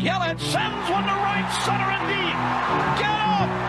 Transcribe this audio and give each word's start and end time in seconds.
Yelich 0.00 0.38
sends 0.38 0.90
one 0.90 1.02
to 1.02 1.10
right 1.10 1.48
center 1.64 1.90
and 1.90 2.06
deep. 2.06 2.38
Get 3.00 3.10
up! 3.10 3.67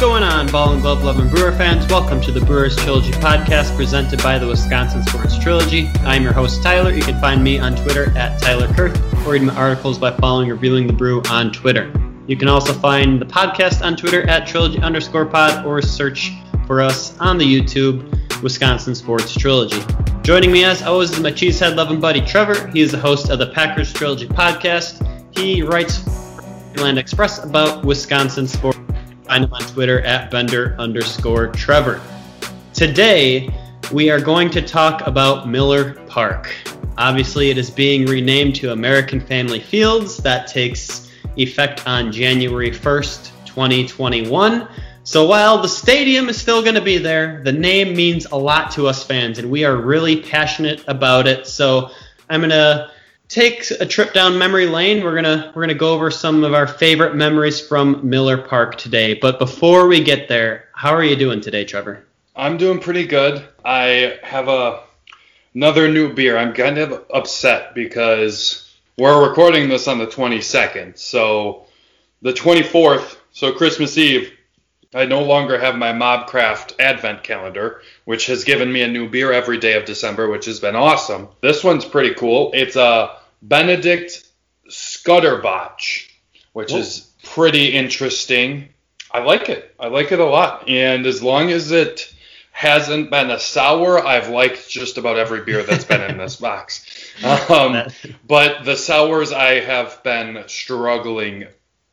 Going 0.00 0.22
on, 0.22 0.50
Ball 0.50 0.72
and 0.72 0.80
Glove 0.80 1.04
loving 1.04 1.28
Brewer 1.28 1.52
fans? 1.52 1.86
Welcome 1.88 2.22
to 2.22 2.32
the 2.32 2.40
Brewers 2.40 2.74
Trilogy 2.74 3.10
podcast 3.12 3.76
presented 3.76 4.22
by 4.22 4.38
the 4.38 4.46
Wisconsin 4.46 5.02
Sports 5.02 5.38
Trilogy. 5.38 5.88
I'm 6.04 6.22
your 6.22 6.32
host, 6.32 6.62
Tyler. 6.62 6.90
You 6.90 7.02
can 7.02 7.20
find 7.20 7.44
me 7.44 7.58
on 7.58 7.76
Twitter 7.76 8.10
at 8.16 8.40
Tyler 8.40 8.72
Kirk 8.72 8.98
or 9.26 9.32
read 9.32 9.42
my 9.42 9.54
articles 9.54 9.98
by 9.98 10.12
following 10.12 10.48
Reviewing 10.48 10.86
the 10.86 10.94
Brew 10.94 11.20
on 11.28 11.52
Twitter. 11.52 11.92
You 12.26 12.34
can 12.38 12.48
also 12.48 12.72
find 12.72 13.20
the 13.20 13.26
podcast 13.26 13.84
on 13.84 13.94
Twitter 13.94 14.26
at 14.26 14.46
Trilogy 14.46 14.80
underscore 14.80 15.26
pod 15.26 15.66
or 15.66 15.82
search 15.82 16.32
for 16.66 16.80
us 16.80 17.14
on 17.18 17.36
the 17.36 17.44
YouTube 17.44 18.42
Wisconsin 18.42 18.94
Sports 18.94 19.34
Trilogy. 19.34 19.82
Joining 20.22 20.50
me 20.50 20.64
as 20.64 20.80
always 20.80 21.10
is 21.10 21.20
my 21.20 21.30
cheesehead 21.30 21.76
loving 21.76 22.00
buddy 22.00 22.22
Trevor. 22.22 22.68
He 22.68 22.80
is 22.80 22.92
the 22.92 22.98
host 22.98 23.28
of 23.28 23.38
the 23.38 23.48
Packers 23.48 23.92
Trilogy 23.92 24.28
podcast. 24.28 25.06
He 25.36 25.60
writes 25.60 25.98
for 25.98 26.80
Land 26.84 26.98
Express 26.98 27.44
about 27.44 27.84
Wisconsin 27.84 28.48
sports. 28.48 28.79
Find 29.30 29.44
him 29.44 29.54
on 29.54 29.60
Twitter 29.60 30.00
at 30.00 30.28
Bender 30.28 30.74
underscore 30.76 31.52
Trevor. 31.52 32.00
Today, 32.74 33.48
we 33.92 34.10
are 34.10 34.20
going 34.20 34.50
to 34.50 34.60
talk 34.60 35.06
about 35.06 35.48
Miller 35.48 35.94
Park. 36.08 36.52
Obviously, 36.98 37.48
it 37.48 37.56
is 37.56 37.70
being 37.70 38.06
renamed 38.06 38.56
to 38.56 38.72
American 38.72 39.20
Family 39.20 39.60
Fields. 39.60 40.16
That 40.16 40.48
takes 40.48 41.12
effect 41.36 41.86
on 41.86 42.10
January 42.10 42.72
1st, 42.72 43.30
2021. 43.46 44.66
So 45.04 45.28
while 45.28 45.62
the 45.62 45.68
stadium 45.68 46.28
is 46.28 46.36
still 46.36 46.60
going 46.60 46.74
to 46.74 46.80
be 46.80 46.98
there, 46.98 47.40
the 47.44 47.52
name 47.52 47.94
means 47.94 48.26
a 48.32 48.36
lot 48.36 48.72
to 48.72 48.88
us 48.88 49.04
fans, 49.04 49.38
and 49.38 49.48
we 49.48 49.64
are 49.64 49.76
really 49.76 50.22
passionate 50.22 50.82
about 50.88 51.28
it. 51.28 51.46
So 51.46 51.90
I'm 52.28 52.40
going 52.40 52.50
to 52.50 52.90
take 53.30 53.70
a 53.70 53.86
trip 53.86 54.12
down 54.12 54.36
memory 54.36 54.66
lane. 54.66 55.02
We're 55.02 55.14
gonna 55.14 55.52
we're 55.54 55.62
gonna 55.62 55.74
go 55.74 55.94
over 55.94 56.10
some 56.10 56.44
of 56.44 56.52
our 56.52 56.66
favorite 56.66 57.14
memories 57.14 57.66
from 57.66 58.06
Miller 58.06 58.36
Park 58.36 58.76
today. 58.76 59.14
But 59.14 59.38
before 59.38 59.86
we 59.86 60.02
get 60.02 60.28
there, 60.28 60.68
how 60.74 60.94
are 60.94 61.04
you 61.04 61.16
doing 61.16 61.40
today, 61.40 61.64
Trevor? 61.64 62.04
I'm 62.36 62.58
doing 62.58 62.80
pretty 62.80 63.06
good. 63.06 63.46
I 63.64 64.18
have 64.22 64.48
a 64.48 64.82
another 65.54 65.90
new 65.90 66.12
beer. 66.12 66.36
I'm 66.36 66.52
kind 66.52 66.78
of 66.78 67.06
upset 67.12 67.74
because 67.74 68.76
we're 68.98 69.26
recording 69.26 69.68
this 69.68 69.88
on 69.88 69.98
the 69.98 70.06
22nd. 70.06 70.98
So 70.98 71.66
the 72.22 72.32
24th, 72.32 73.16
so 73.32 73.52
Christmas 73.52 73.96
Eve, 73.96 74.32
I 74.94 75.06
no 75.06 75.22
longer 75.22 75.58
have 75.58 75.76
my 75.76 75.92
Mobcraft 75.92 76.74
Advent 76.80 77.22
calendar, 77.22 77.82
which 78.04 78.26
has 78.26 78.44
given 78.44 78.72
me 78.72 78.82
a 78.82 78.88
new 78.88 79.08
beer 79.08 79.32
every 79.32 79.58
day 79.58 79.74
of 79.74 79.84
December, 79.84 80.28
which 80.28 80.46
has 80.46 80.60
been 80.60 80.76
awesome. 80.76 81.28
This 81.40 81.62
one's 81.62 81.84
pretty 81.84 82.14
cool. 82.14 82.50
It's 82.54 82.76
a 82.76 83.19
Benedict 83.42 84.26
Scudderbotch, 84.68 86.08
which 86.52 86.72
is 86.72 87.10
pretty 87.24 87.68
interesting. 87.68 88.68
I 89.10 89.20
like 89.20 89.48
it. 89.48 89.74
I 89.78 89.88
like 89.88 90.12
it 90.12 90.20
a 90.20 90.24
lot. 90.24 90.68
And 90.68 91.06
as 91.06 91.22
long 91.22 91.50
as 91.50 91.72
it 91.72 92.14
hasn't 92.52 93.10
been 93.10 93.30
a 93.30 93.40
sour, 93.40 94.04
I've 94.04 94.28
liked 94.28 94.68
just 94.68 94.98
about 94.98 95.18
every 95.18 95.42
beer 95.44 95.62
that's 95.62 95.84
been 95.84 96.02
in 96.02 96.18
this 96.18 96.36
box. 96.40 96.84
Um, 97.24 97.88
but 98.26 98.64
the 98.64 98.76
sours, 98.76 99.32
I 99.32 99.60
have 99.60 100.02
been 100.02 100.44
struggling 100.46 101.46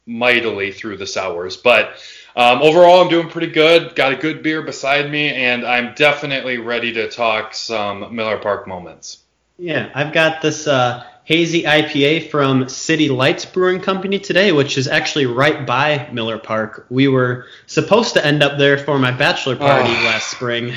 mightily 0.06 0.72
through 0.72 0.98
the 0.98 1.08
sours. 1.08 1.58
But 1.58 1.98
um, 2.36 2.62
overall, 2.62 3.02
I'm 3.02 3.10
doing 3.10 3.30
pretty 3.30 3.52
good. 3.52 3.96
Got 3.96 4.14
a 4.14 4.16
good 4.16 4.44
beer 4.44 4.62
beside 4.62 5.10
me, 5.12 5.30
and 5.30 5.66
I'm 5.66 5.94
definitely 5.96 6.58
ready 6.58 6.94
to 6.94 7.10
talk 7.10 7.54
some 7.54 8.16
Miller 8.16 8.38
Park 8.38 8.68
moments. 8.68 9.24
Yeah, 9.58 9.90
I've 9.94 10.14
got 10.14 10.42
this 10.42 10.68
uh, 10.68 11.04
hazy 11.28 11.64
IPA 11.64 12.32
from 12.32 12.70
City 12.70 13.10
Lights 13.10 13.44
Brewing 13.44 13.82
Company 13.82 14.18
today, 14.18 14.54
which 14.54 14.78
is 14.78 14.88
actually 14.88 15.26
right 15.26 15.68
by 15.68 16.08
Miller 16.14 16.38
Park. 16.38 16.86
We 16.90 17.10
were 17.10 17.48
supposed 17.66 18.14
to 18.14 18.26
end 18.26 18.42
up 18.42 18.58
there 18.58 18.78
for 18.78 18.98
my 18.98 19.12
bachelor 19.12 19.58
ah. 19.60 19.68
party 19.68 19.90
Oh. 19.90 20.06
last 20.06 20.32
spring, 20.32 20.74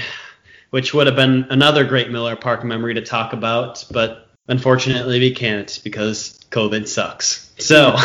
which 0.70 0.92
would 0.92 1.06
have 1.06 1.14
been 1.14 1.46
another 1.50 1.84
great 1.84 2.10
Miller 2.10 2.34
Park 2.34 2.64
memory 2.64 2.94
to 2.94 3.00
talk 3.00 3.32
about, 3.32 3.84
but 3.92 4.26
unfortunately 4.48 5.20
we 5.20 5.32
can't 5.32 5.80
because 5.84 6.40
COVID 6.50 6.88
sucks. 6.88 7.52
So 7.58 7.96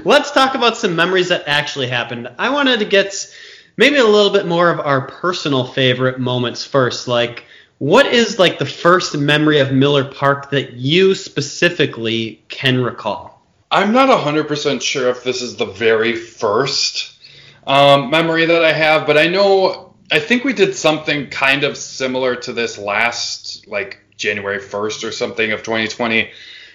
let's 0.06 0.30
talk 0.30 0.54
about 0.54 0.78
some 0.78 0.96
memories 0.96 1.28
that 1.28 1.44
actually 1.46 1.88
happened. 1.88 2.30
I 2.38 2.48
wanted 2.48 2.78
to 2.78 2.86
get 2.86 3.14
maybe 3.76 3.98
a 3.98 4.06
little 4.06 4.32
bit 4.32 4.46
more 4.46 4.70
of 4.70 4.80
our 4.80 5.06
personal 5.06 5.66
favorite 5.66 6.18
moments 6.18 6.64
first. 6.64 7.08
Like, 7.08 7.44
what 7.78 8.06
is 8.06 8.38
like 8.38 8.58
the 8.58 8.66
first 8.66 9.16
memory 9.16 9.58
of 9.58 9.72
Miller 9.72 10.04
Park 10.04 10.50
that 10.50 10.74
you 10.74 11.14
specifically 11.14 12.42
can 12.48 12.82
recall? 12.82 13.42
I'm 13.70 13.92
not 13.92 14.08
100% 14.08 14.80
sure 14.80 15.10
if 15.10 15.24
this 15.24 15.42
is 15.42 15.56
the 15.56 15.66
very 15.66 16.14
first 16.14 17.18
um, 17.66 18.10
memory 18.10 18.46
that 18.46 18.64
I 18.64 18.72
have, 18.72 19.06
but 19.06 19.18
I 19.18 19.26
know, 19.26 19.94
I 20.10 20.20
think 20.20 20.44
we 20.44 20.52
did 20.52 20.74
something 20.74 21.28
kind 21.30 21.64
of 21.64 21.76
similar 21.76 22.36
to 22.36 22.52
this 22.52 22.78
last, 22.78 23.66
like 23.66 23.98
January 24.16 24.60
1st 24.60 25.06
or 25.06 25.12
something 25.12 25.52
of 25.52 25.62
2020. 25.62 26.30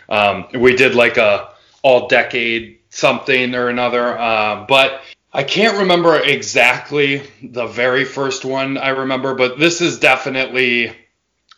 Um, 0.10 0.48
we 0.54 0.76
did 0.76 0.94
like 0.96 1.18
a 1.18 1.50
all 1.84 2.08
decade 2.08 2.80
something 2.90 3.56
or 3.56 3.70
another, 3.70 4.18
uh, 4.20 4.66
but 4.68 5.02
I 5.34 5.44
can't 5.44 5.80
remember 5.80 6.18
exactly 6.18 7.24
the 7.42 7.68
very 7.68 8.04
first 8.04 8.44
one 8.44 8.78
I 8.78 8.90
remember, 8.90 9.34
but 9.34 9.58
this 9.58 9.80
is 9.80 10.00
definitely 10.00 10.94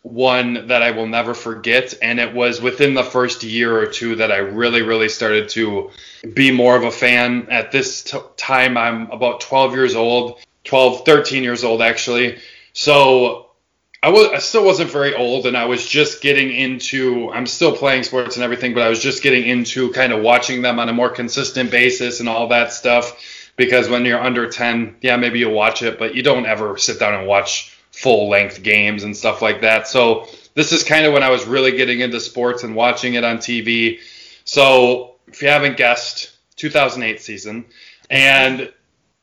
one 0.04 0.68
that 0.68 0.84
I 0.84 0.92
will 0.92 1.08
never 1.08 1.34
forget. 1.34 1.96
And 2.02 2.20
it 2.20 2.36
was 2.36 2.62
within 2.62 2.94
the 2.94 3.04
first 3.04 3.44
year 3.44 3.76
or 3.76 3.88
two 3.88 4.18
that 4.18 4.32
I 4.32 4.38
really, 4.38 4.84
really 4.84 5.10
started 5.10 5.50
to 5.50 5.90
be 6.34 6.52
more 6.52 6.76
of 6.76 6.84
a 6.84 6.92
fan. 6.92 7.48
At 7.50 7.72
this 7.72 8.04
t- 8.04 8.20
time, 8.38 8.78
I'm 8.78 9.10
about 9.10 9.42
12 9.42 9.74
years 9.74 9.96
old, 9.96 10.40
12, 10.66 11.06
13 11.06 11.42
years 11.42 11.64
old 11.64 11.82
actually. 11.82 12.38
So 12.74 13.44
I 14.04 14.10
was, 14.10 14.28
I 14.34 14.40
still 14.40 14.66
wasn't 14.66 14.92
very 14.92 15.16
old, 15.16 15.46
and 15.46 15.56
I 15.56 15.64
was 15.66 15.88
just 15.88 16.22
getting 16.22 16.54
into. 16.54 17.32
I'm 17.32 17.48
still 17.48 17.74
playing 17.74 18.04
sports 18.04 18.36
and 18.36 18.44
everything, 18.44 18.74
but 18.74 18.84
I 18.84 18.90
was 18.90 19.00
just 19.00 19.24
getting 19.24 19.48
into 19.48 19.94
kind 19.94 20.12
of 20.12 20.22
watching 20.22 20.62
them 20.62 20.78
on 20.78 20.90
a 20.90 20.94
more 20.94 21.10
consistent 21.10 21.72
basis 21.72 22.20
and 22.20 22.28
all 22.28 22.50
that 22.50 22.74
stuff. 22.74 23.18
Because 23.56 23.88
when 23.88 24.06
you're 24.06 24.22
under 24.22 24.50
10, 24.50 24.98
yeah, 25.02 25.18
maybe 25.18 25.40
you'll 25.40 25.54
watch 25.54 25.84
it, 25.84 26.00
but 26.00 26.16
you 26.16 26.24
don't 26.24 26.46
ever 26.46 26.78
sit 26.78 27.00
down 27.00 27.14
and 27.14 27.28
watch 27.28 27.78
full 27.92 28.28
length 28.30 28.64
games 28.64 29.04
and 29.04 29.16
stuff 29.16 29.42
like 29.42 29.62
that. 29.62 29.88
So 29.88 30.28
this 30.56 30.72
is 30.72 30.84
kind 30.84 31.06
of 31.06 31.14
when 31.14 31.24
I 31.24 31.30
was 31.30 31.46
really 31.46 31.72
getting 31.78 32.00
into 32.00 32.20
sports 32.20 32.64
and 32.64 32.76
watching 32.76 33.14
it 33.14 33.24
on 33.24 33.38
TV. 33.38 34.00
So 34.46 35.16
if 35.28 35.42
you 35.42 35.48
haven't 35.50 35.78
guessed, 35.78 36.36
2008 36.56 37.22
season, 37.22 37.66
and 38.10 38.72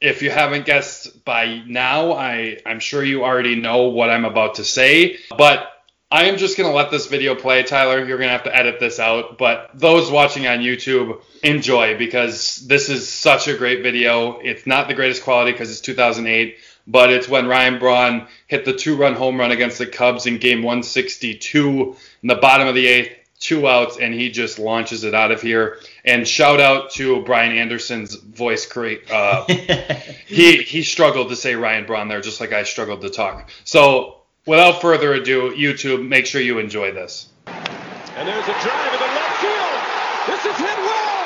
if 0.00 0.22
you 0.22 0.30
haven't 0.30 0.64
guessed 0.64 1.24
by 1.24 1.62
now, 1.66 2.12
I, 2.12 2.58
I'm 2.64 2.80
sure 2.80 3.04
you 3.04 3.24
already 3.24 3.56
know 3.56 3.88
what 3.88 4.10
I'm 4.10 4.24
about 4.24 4.54
to 4.56 4.64
say, 4.64 5.18
but 5.36 5.69
I 6.12 6.24
am 6.24 6.38
just 6.38 6.56
going 6.56 6.68
to 6.68 6.74
let 6.74 6.90
this 6.90 7.06
video 7.06 7.36
play, 7.36 7.62
Tyler. 7.62 8.04
You're 8.04 8.18
going 8.18 8.28
to 8.28 8.32
have 8.32 8.42
to 8.44 8.56
edit 8.56 8.80
this 8.80 8.98
out, 8.98 9.38
but 9.38 9.70
those 9.74 10.10
watching 10.10 10.46
on 10.48 10.58
YouTube, 10.58 11.22
enjoy 11.44 11.96
because 11.96 12.56
this 12.66 12.88
is 12.88 13.08
such 13.08 13.46
a 13.46 13.56
great 13.56 13.82
video. 13.82 14.38
It's 14.40 14.66
not 14.66 14.88
the 14.88 14.94
greatest 14.94 15.22
quality 15.22 15.52
because 15.52 15.70
it's 15.70 15.80
2008, 15.80 16.56
but 16.86 17.12
it's 17.12 17.28
when 17.28 17.46
Ryan 17.46 17.78
Braun 17.78 18.26
hit 18.48 18.64
the 18.64 18.72
two 18.72 18.96
run 18.96 19.14
home 19.14 19.38
run 19.38 19.52
against 19.52 19.78
the 19.78 19.86
Cubs 19.86 20.26
in 20.26 20.38
game 20.38 20.62
162 20.62 21.96
in 22.22 22.28
the 22.28 22.34
bottom 22.34 22.66
of 22.66 22.74
the 22.74 22.86
eighth 22.86 23.16
two 23.38 23.66
outs, 23.66 23.96
and 23.98 24.12
he 24.12 24.30
just 24.30 24.58
launches 24.58 25.02
it 25.02 25.14
out 25.14 25.32
of 25.32 25.40
here. 25.40 25.78
And 26.04 26.28
shout 26.28 26.60
out 26.60 26.90
to 26.92 27.22
Brian 27.22 27.56
Anderson's 27.56 28.14
voice 28.14 28.66
create. 28.66 29.10
Uh, 29.10 29.44
he 30.26 30.62
he 30.62 30.82
struggled 30.82 31.30
to 31.30 31.36
say 31.36 31.54
Ryan 31.54 31.86
Braun 31.86 32.08
there, 32.08 32.20
just 32.20 32.40
like 32.40 32.52
I 32.52 32.64
struggled 32.64 33.00
to 33.00 33.10
talk. 33.10 33.50
So 33.64 34.19
without 34.50 34.80
further 34.80 35.14
ado, 35.14 35.52
YouTube, 35.52 36.04
make 36.08 36.26
sure 36.26 36.40
you 36.40 36.58
enjoy 36.58 36.90
this. 36.90 37.28
And 37.46 38.26
there's 38.26 38.48
a 38.48 38.56
drive 38.58 38.92
in 38.92 38.98
the 38.98 39.06
left 39.14 39.36
field. 39.38 39.78
This 40.26 40.44
is 40.44 40.56
hit 40.58 40.78
well, 40.82 41.22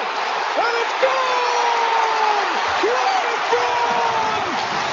and 0.61 0.75
it's 0.85 0.93
gone! 1.01 2.53
Ryan 2.85 3.41
Braun! 3.49 4.45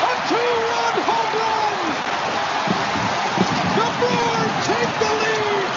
A 0.08 0.14
two-run 0.32 0.96
home 1.12 1.32
run! 1.44 1.76
The 3.76 3.88
Brewers 4.00 4.56
take 4.64 4.94
the 5.04 5.12
lead! 5.20 5.68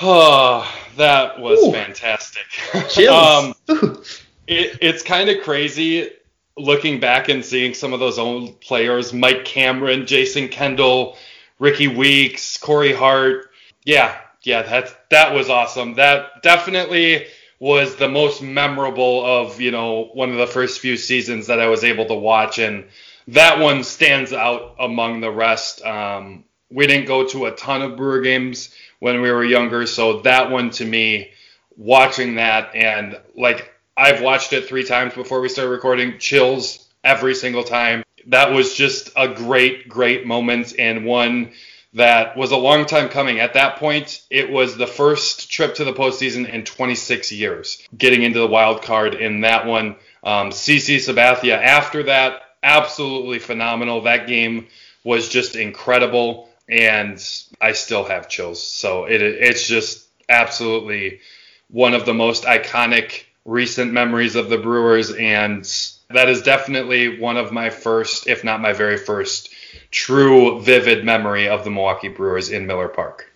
Oh, 0.00 0.62
that 0.96 1.40
was 1.40 1.58
Ooh. 1.58 1.72
fantastic. 1.72 2.46
Chills. 2.88 3.10
um, 3.10 3.54
it, 4.46 4.78
it's 4.80 5.02
kind 5.02 5.28
of 5.28 5.42
crazy 5.42 6.08
looking 6.56 7.00
back 7.00 7.28
and 7.28 7.44
seeing 7.44 7.74
some 7.74 7.92
of 7.92 8.00
those 8.00 8.18
old 8.18 8.60
players 8.60 9.12
Mike 9.12 9.44
Cameron, 9.44 10.06
Jason 10.06 10.48
Kendall, 10.48 11.16
Rickie 11.58 11.88
Weeks, 11.88 12.56
Corey 12.56 12.92
Hart. 12.92 13.50
Yeah, 13.84 14.16
yeah, 14.42 14.62
that 14.62 15.10
that 15.10 15.34
was 15.34 15.50
awesome. 15.50 15.94
That 15.94 16.42
definitely 16.42 17.26
was 17.58 17.96
the 17.96 18.08
most 18.08 18.42
memorable 18.42 19.24
of, 19.24 19.60
you 19.60 19.70
know, 19.70 20.10
one 20.12 20.30
of 20.30 20.36
the 20.36 20.46
first 20.46 20.80
few 20.80 20.96
seasons 20.96 21.46
that 21.46 21.60
I 21.60 21.68
was 21.68 21.84
able 21.84 22.06
to 22.06 22.14
watch 22.14 22.58
and 22.58 22.84
that 23.28 23.58
one 23.58 23.82
stands 23.82 24.32
out 24.32 24.76
among 24.78 25.20
the 25.20 25.30
rest. 25.30 25.84
Um, 25.84 26.44
we 26.70 26.86
didn't 26.86 27.06
go 27.06 27.26
to 27.28 27.46
a 27.46 27.52
ton 27.52 27.82
of 27.82 27.96
Brewer 27.96 28.20
games 28.20 28.74
when 29.00 29.20
we 29.20 29.30
were 29.30 29.44
younger, 29.44 29.86
so 29.86 30.20
that 30.20 30.50
one 30.50 30.70
to 30.70 30.84
me, 30.84 31.30
watching 31.76 32.36
that 32.36 32.74
and 32.74 33.18
like 33.36 33.72
I've 33.96 34.20
watched 34.20 34.52
it 34.52 34.68
three 34.68 34.84
times 34.84 35.14
before 35.14 35.40
we 35.40 35.48
started 35.48 35.70
recording, 35.70 36.18
chills 36.18 36.86
every 37.02 37.34
single 37.34 37.64
time. 37.64 38.04
That 38.26 38.52
was 38.52 38.74
just 38.74 39.10
a 39.16 39.28
great, 39.28 39.88
great 39.88 40.26
moment 40.26 40.74
and 40.78 41.06
one 41.06 41.52
that 41.94 42.36
was 42.36 42.50
a 42.50 42.56
long 42.56 42.84
time 42.84 43.08
coming. 43.08 43.40
At 43.40 43.54
that 43.54 43.76
point, 43.76 44.22
it 44.28 44.50
was 44.50 44.76
the 44.76 44.86
first 44.86 45.50
trip 45.50 45.76
to 45.76 45.84
the 45.84 45.94
postseason 45.94 46.46
in 46.46 46.64
26 46.64 47.32
years, 47.32 47.82
getting 47.96 48.22
into 48.22 48.38
the 48.38 48.46
wild 48.46 48.82
card 48.82 49.14
in 49.14 49.40
that 49.40 49.66
one. 49.66 49.96
Um, 50.22 50.50
CC 50.50 50.96
Sabathia 50.96 51.56
after 51.56 52.02
that, 52.04 52.42
absolutely 52.62 53.38
phenomenal. 53.38 54.02
That 54.02 54.26
game 54.26 54.66
was 55.04 55.30
just 55.30 55.56
incredible, 55.56 56.50
and 56.68 57.18
I 57.62 57.72
still 57.72 58.04
have 58.04 58.28
chills. 58.28 58.62
So 58.62 59.06
it, 59.06 59.22
it's 59.22 59.66
just 59.66 60.06
absolutely 60.28 61.20
one 61.68 61.94
of 61.94 62.04
the 62.04 62.14
most 62.14 62.44
iconic 62.44 63.25
recent 63.46 63.92
memories 63.92 64.34
of 64.36 64.50
the 64.50 64.58
Brewers, 64.58 65.12
and 65.12 65.64
that 66.10 66.28
is 66.28 66.42
definitely 66.42 67.18
one 67.18 67.36
of 67.36 67.52
my 67.52 67.70
first, 67.70 68.26
if 68.26 68.44
not 68.44 68.60
my 68.60 68.72
very 68.72 68.98
first, 68.98 69.50
true 69.90 70.60
vivid 70.60 71.04
memory 71.04 71.48
of 71.48 71.64
the 71.64 71.70
Milwaukee 71.70 72.08
Brewers 72.08 72.50
in 72.50 72.66
Miller 72.66 72.88
Park. 72.88 73.30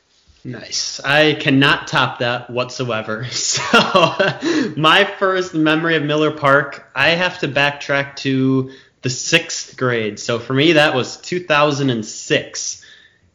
Nice. 0.44 1.00
I 1.04 1.34
cannot 1.34 1.86
top 1.86 2.18
that 2.20 2.50
whatsoever. 2.50 3.26
So, 3.30 4.72
my 4.76 5.04
first 5.18 5.54
memory 5.54 5.96
of 5.96 6.02
Miller 6.02 6.30
Park, 6.30 6.90
I 6.94 7.10
have 7.10 7.38
to 7.40 7.48
backtrack 7.48 8.16
to 8.16 8.72
the 9.02 9.10
sixth 9.10 9.76
grade. 9.76 10.18
So, 10.18 10.38
for 10.38 10.54
me, 10.54 10.72
that 10.72 10.94
was 10.94 11.18
2006. 11.18 12.84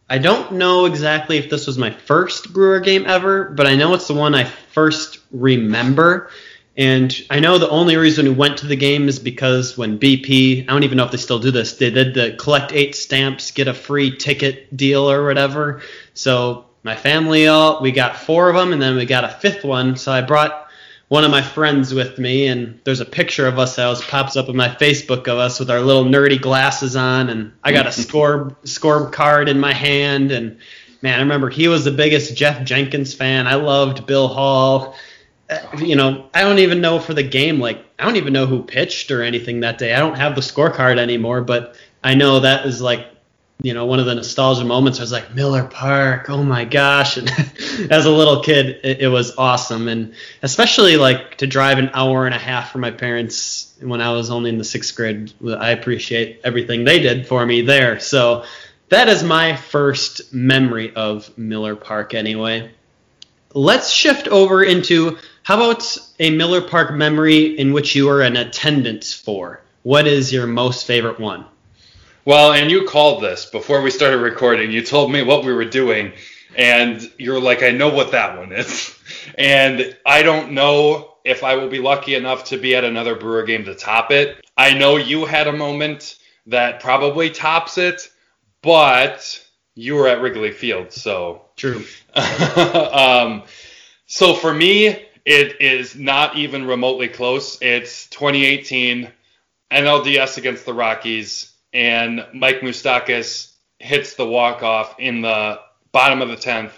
I 0.07 0.17
don't 0.19 0.53
know 0.53 0.85
exactly 0.85 1.37
if 1.37 1.49
this 1.49 1.65
was 1.65 1.77
my 1.77 1.91
first 1.91 2.53
Brewer 2.53 2.79
game 2.79 3.05
ever, 3.07 3.45
but 3.45 3.65
I 3.65 3.75
know 3.75 3.93
it's 3.93 4.07
the 4.07 4.13
one 4.13 4.35
I 4.35 4.43
first 4.43 5.19
remember. 5.31 6.29
And 6.77 7.15
I 7.29 7.39
know 7.39 7.57
the 7.57 7.69
only 7.69 7.95
reason 7.95 8.25
we 8.25 8.31
went 8.31 8.57
to 8.57 8.67
the 8.67 8.75
game 8.75 9.07
is 9.07 9.17
because 9.17 9.77
when 9.77 9.97
BP, 9.97 10.63
I 10.63 10.65
don't 10.65 10.83
even 10.83 10.97
know 10.97 11.05
if 11.05 11.11
they 11.11 11.17
still 11.17 11.39
do 11.39 11.51
this, 11.51 11.77
they 11.77 11.89
did 11.89 12.13
the 12.13 12.35
collect 12.37 12.73
eight 12.73 12.95
stamps, 12.95 13.51
get 13.51 13.69
a 13.69 13.73
free 13.73 14.17
ticket 14.17 14.75
deal 14.75 15.09
or 15.09 15.25
whatever. 15.25 15.81
So 16.13 16.65
my 16.83 16.95
family 16.95 17.47
all 17.47 17.81
we 17.81 17.91
got 17.91 18.17
four 18.17 18.49
of 18.49 18.55
them, 18.55 18.73
and 18.73 18.81
then 18.81 18.95
we 18.95 19.05
got 19.05 19.23
a 19.23 19.29
fifth 19.29 19.63
one. 19.63 19.95
So 19.95 20.11
I 20.11 20.21
brought 20.21 20.67
one 21.07 21.23
of 21.23 21.31
my 21.31 21.41
friends 21.41 21.93
with 21.93 22.19
me, 22.19 22.47
and 22.47 22.79
there's 22.83 22.99
a 22.99 23.05
picture 23.05 23.47
of 23.47 23.57
us 23.57 23.77
that 23.77 23.87
was 23.87 24.03
pops 24.03 24.35
up 24.35 24.49
in 24.49 24.55
my 24.57 24.69
Facebook 24.69 25.27
of 25.29 25.37
us 25.37 25.59
with 25.59 25.71
our 25.71 25.79
little 25.79 26.03
nerdy 26.03 26.41
glasses 26.41 26.95
on, 26.97 27.29
and 27.29 27.53
I 27.63 27.71
got 27.71 27.87
a 27.87 27.91
score 27.93 28.55
score 28.65 29.09
card 29.09 29.47
in 29.47 29.61
my 29.61 29.73
hand, 29.73 30.31
and 30.31 30.57
man, 31.01 31.19
I 31.19 31.21
remember 31.21 31.49
he 31.49 31.69
was 31.69 31.85
the 31.85 31.91
biggest 31.91 32.35
Geoff 32.35 32.63
Jenkins 32.63 33.13
fan. 33.13 33.47
I 33.47 33.55
loved 33.55 34.05
Bill 34.05 34.27
Hall. 34.27 34.95
Uh, 35.49 35.59
you 35.77 35.95
know, 35.95 36.27
I 36.33 36.41
don't 36.41 36.59
even 36.59 36.81
know 36.81 36.99
for 36.99 37.13
the 37.13 37.23
game. 37.23 37.59
Like, 37.59 37.85
I 37.99 38.05
don't 38.05 38.15
even 38.15 38.33
know 38.33 38.45
who 38.45 38.63
pitched 38.63 39.11
or 39.11 39.21
anything 39.21 39.59
that 39.59 39.77
day. 39.77 39.93
I 39.93 39.99
don't 39.99 40.17
have 40.17 40.35
the 40.35 40.41
scorecard 40.41 40.97
anymore, 40.97 41.41
but 41.41 41.75
I 42.03 42.15
know 42.15 42.39
that 42.39 42.65
is 42.65 42.81
like, 42.81 43.07
you 43.61 43.73
know, 43.73 43.85
one 43.85 43.99
of 43.99 44.05
the 44.05 44.15
nostalgia 44.15 44.65
moments. 44.65 44.99
I 44.99 45.03
was 45.03 45.11
like, 45.11 45.33
Miller 45.33 45.63
Park, 45.63 46.29
oh 46.29 46.43
my 46.43 46.65
gosh! 46.65 47.17
And 47.77 47.91
as 47.91 48.05
a 48.05 48.11
little 48.11 48.41
kid, 48.41 48.79
it, 48.83 49.01
it 49.01 49.07
was 49.07 49.35
awesome, 49.37 49.87
and 49.87 50.13
especially 50.41 50.97
like 50.97 51.37
to 51.37 51.47
drive 51.47 51.77
an 51.77 51.89
hour 51.93 52.25
and 52.25 52.35
a 52.35 52.39
half 52.39 52.71
for 52.71 52.79
my 52.79 52.91
parents 52.91 53.73
when 53.81 54.01
I 54.01 54.11
was 54.11 54.29
only 54.29 54.49
in 54.49 54.57
the 54.57 54.63
sixth 54.63 54.95
grade. 54.95 55.31
I 55.47 55.71
appreciate 55.71 56.41
everything 56.43 56.83
they 56.83 56.99
did 56.99 57.27
for 57.27 57.45
me 57.45 57.61
there. 57.61 57.99
So 57.99 58.43
that 58.89 59.07
is 59.07 59.23
my 59.23 59.55
first 59.55 60.33
memory 60.33 60.93
of 60.95 61.35
Miller 61.37 61.75
Park, 61.75 62.13
anyway. 62.13 62.71
Let's 63.53 63.89
shift 63.89 64.27
over 64.27 64.63
into 64.63 65.17
how 65.45 65.57
about 65.57 65.95
a 66.17 66.31
Miller 66.31 66.59
Park 66.59 66.91
memory 66.91 67.55
in 67.59 67.71
which 67.71 67.95
you 67.95 68.07
were 68.07 68.23
an 68.23 68.35
attendance 68.35 69.13
for? 69.13 69.61
What 69.83 70.07
is 70.07 70.33
your 70.33 70.47
most 70.47 70.87
favorite 70.87 71.19
one? 71.19 71.45
Well, 72.25 72.53
and 72.53 72.71
you 72.71 72.87
called 72.87 73.21
this 73.21 73.45
before 73.45 73.83
we 73.83 73.91
started 73.91 74.17
recording. 74.17 74.71
You 74.71 74.81
told 74.81 75.11
me 75.11 75.21
what 75.21 75.45
we 75.45 75.53
were 75.53 75.63
doing, 75.63 76.13
and 76.55 76.99
you're 77.19 77.39
like, 77.39 77.61
I 77.61 77.69
know 77.69 77.89
what 77.89 78.11
that 78.11 78.39
one 78.39 78.51
is. 78.51 78.91
And 79.37 79.95
I 80.05 80.21
don't 80.23 80.51
know 80.51 81.15
if 81.23 81.43
I 81.43 81.55
will 81.55 81.67
be 81.67 81.79
lucky 81.79 82.15
enough 82.15 82.45
to 82.45 82.57
be 82.57 82.75
at 82.75 82.83
another 82.83 83.15
Brewer 83.15 83.43
game 83.43 83.65
to 83.65 83.75
top 83.75 84.11
it. 84.11 84.45
I 84.55 84.73
know 84.73 84.97
you 84.97 85.25
had 85.25 85.47
a 85.47 85.51
moment 85.51 86.17
that 86.47 86.79
probably 86.79 87.31
tops 87.31 87.77
it, 87.77 88.09
but 88.61 89.43
you 89.73 89.95
were 89.95 90.07
at 90.07 90.21
Wrigley 90.21 90.51
Field, 90.51 90.91
so 90.91 91.45
True. 91.55 91.83
um, 92.15 93.43
so 94.05 94.35
for 94.35 94.53
me, 94.53 95.05
it 95.25 95.59
is 95.59 95.95
not 95.95 96.37
even 96.37 96.65
remotely 96.65 97.07
close. 97.07 97.57
It's 97.61 98.07
2018 98.07 99.11
NLDS 99.71 100.37
against 100.37 100.65
the 100.65 100.73
Rockies, 100.73 101.51
and 101.73 102.25
Mike 102.33 102.61
Moustakas 102.61 103.51
hits 103.79 104.13
the 104.13 104.27
walk 104.27 104.63
off 104.63 104.95
in 104.99 105.21
the 105.21 105.59
bottom 105.91 106.21
of 106.21 106.29
the 106.29 106.35
10th. 106.35 106.71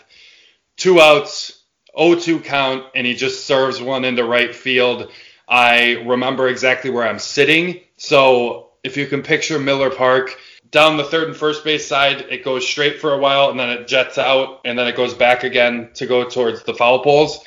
Two 0.77 1.01
outs, 1.01 1.61
0-2 1.97 2.43
count, 2.43 2.85
and 2.95 3.05
he 3.05 3.15
just 3.15 3.45
serves 3.45 3.81
one 3.81 4.05
into 4.05 4.23
right 4.23 4.55
field. 4.55 5.11
I 5.47 6.03
remember 6.05 6.47
exactly 6.47 6.89
where 6.89 7.07
I'm 7.07 7.19
sitting. 7.19 7.81
So 7.97 8.69
if 8.83 8.95
you 8.95 9.07
can 9.07 9.23
picture 9.23 9.59
Miller 9.59 9.89
Park, 9.89 10.37
down 10.71 10.97
the 10.97 11.03
third 11.03 11.27
and 11.27 11.35
first 11.35 11.63
base 11.63 11.87
side, 11.87 12.25
it 12.29 12.43
goes 12.43 12.67
straight 12.67 12.99
for 13.01 13.13
a 13.13 13.17
while, 13.17 13.49
and 13.49 13.59
then 13.59 13.69
it 13.69 13.87
jets 13.87 14.17
out, 14.17 14.61
and 14.65 14.77
then 14.77 14.87
it 14.87 14.95
goes 14.95 15.13
back 15.13 15.43
again 15.43 15.89
to 15.95 16.05
go 16.05 16.29
towards 16.29 16.63
the 16.63 16.73
foul 16.73 17.03
poles. 17.03 17.43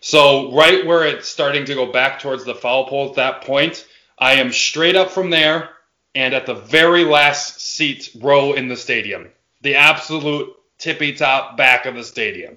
So 0.00 0.52
right 0.52 0.84
where 0.84 1.06
it's 1.06 1.28
starting 1.28 1.64
to 1.66 1.74
go 1.74 1.92
back 1.92 2.20
towards 2.20 2.44
the 2.44 2.54
foul 2.54 2.86
pole 2.86 3.10
at 3.10 3.16
that 3.16 3.42
point, 3.42 3.86
I 4.18 4.34
am 4.34 4.52
straight 4.52 4.96
up 4.96 5.10
from 5.10 5.30
there 5.30 5.70
and 6.14 6.34
at 6.34 6.46
the 6.46 6.54
very 6.54 7.04
last 7.04 7.60
seat 7.60 8.10
row 8.20 8.52
in 8.52 8.68
the 8.68 8.76
stadium, 8.76 9.28
the 9.60 9.76
absolute 9.76 10.54
tippy 10.78 11.12
top 11.12 11.56
back 11.56 11.86
of 11.86 11.94
the 11.94 12.04
stadium. 12.04 12.56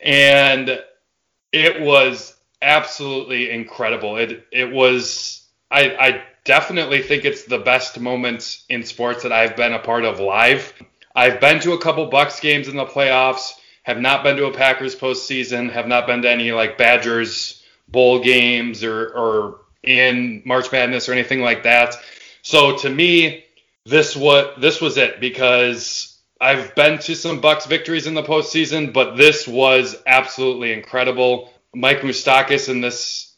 And 0.00 0.80
it 1.52 1.80
was 1.80 2.34
absolutely 2.62 3.50
incredible. 3.50 4.16
It 4.16 4.46
it 4.50 4.70
was 4.70 5.46
I, 5.70 5.96
I 5.96 6.24
definitely 6.44 7.02
think 7.02 7.24
it's 7.24 7.44
the 7.44 7.58
best 7.58 7.98
moments 7.98 8.64
in 8.68 8.84
sports 8.84 9.22
that 9.22 9.32
I've 9.32 9.56
been 9.56 9.72
a 9.72 9.78
part 9.78 10.04
of 10.04 10.20
live. 10.20 10.72
I've 11.14 11.40
been 11.40 11.60
to 11.60 11.72
a 11.72 11.80
couple 11.80 12.06
Bucks 12.06 12.40
games 12.40 12.68
in 12.68 12.76
the 12.76 12.86
playoffs, 12.86 13.52
have 13.84 14.00
not 14.00 14.24
been 14.24 14.36
to 14.36 14.46
a 14.46 14.52
Packers 14.52 14.96
postseason, 14.96 15.70
have 15.70 15.86
not 15.86 16.06
been 16.06 16.22
to 16.22 16.30
any 16.30 16.52
like 16.52 16.76
Badgers 16.76 17.62
bowl 17.88 18.22
games 18.22 18.82
or 18.82 19.08
or 19.08 19.60
in 19.82 20.42
March 20.44 20.72
Madness 20.72 21.08
or 21.08 21.12
anything 21.12 21.40
like 21.40 21.62
that. 21.62 21.94
So 22.42 22.76
to 22.78 22.90
me, 22.90 23.44
this 23.84 24.16
what 24.16 24.60
this 24.60 24.80
was 24.80 24.96
it 24.96 25.20
because 25.20 26.18
I've 26.40 26.74
been 26.74 26.98
to 27.00 27.14
some 27.14 27.40
Bucks 27.40 27.66
victories 27.66 28.06
in 28.06 28.14
the 28.14 28.22
postseason, 28.22 28.92
but 28.92 29.16
this 29.16 29.46
was 29.46 29.96
absolutely 30.06 30.72
incredible. 30.72 31.52
Mike 31.74 32.00
Moustakas 32.00 32.68
in 32.68 32.80
this 32.80 33.34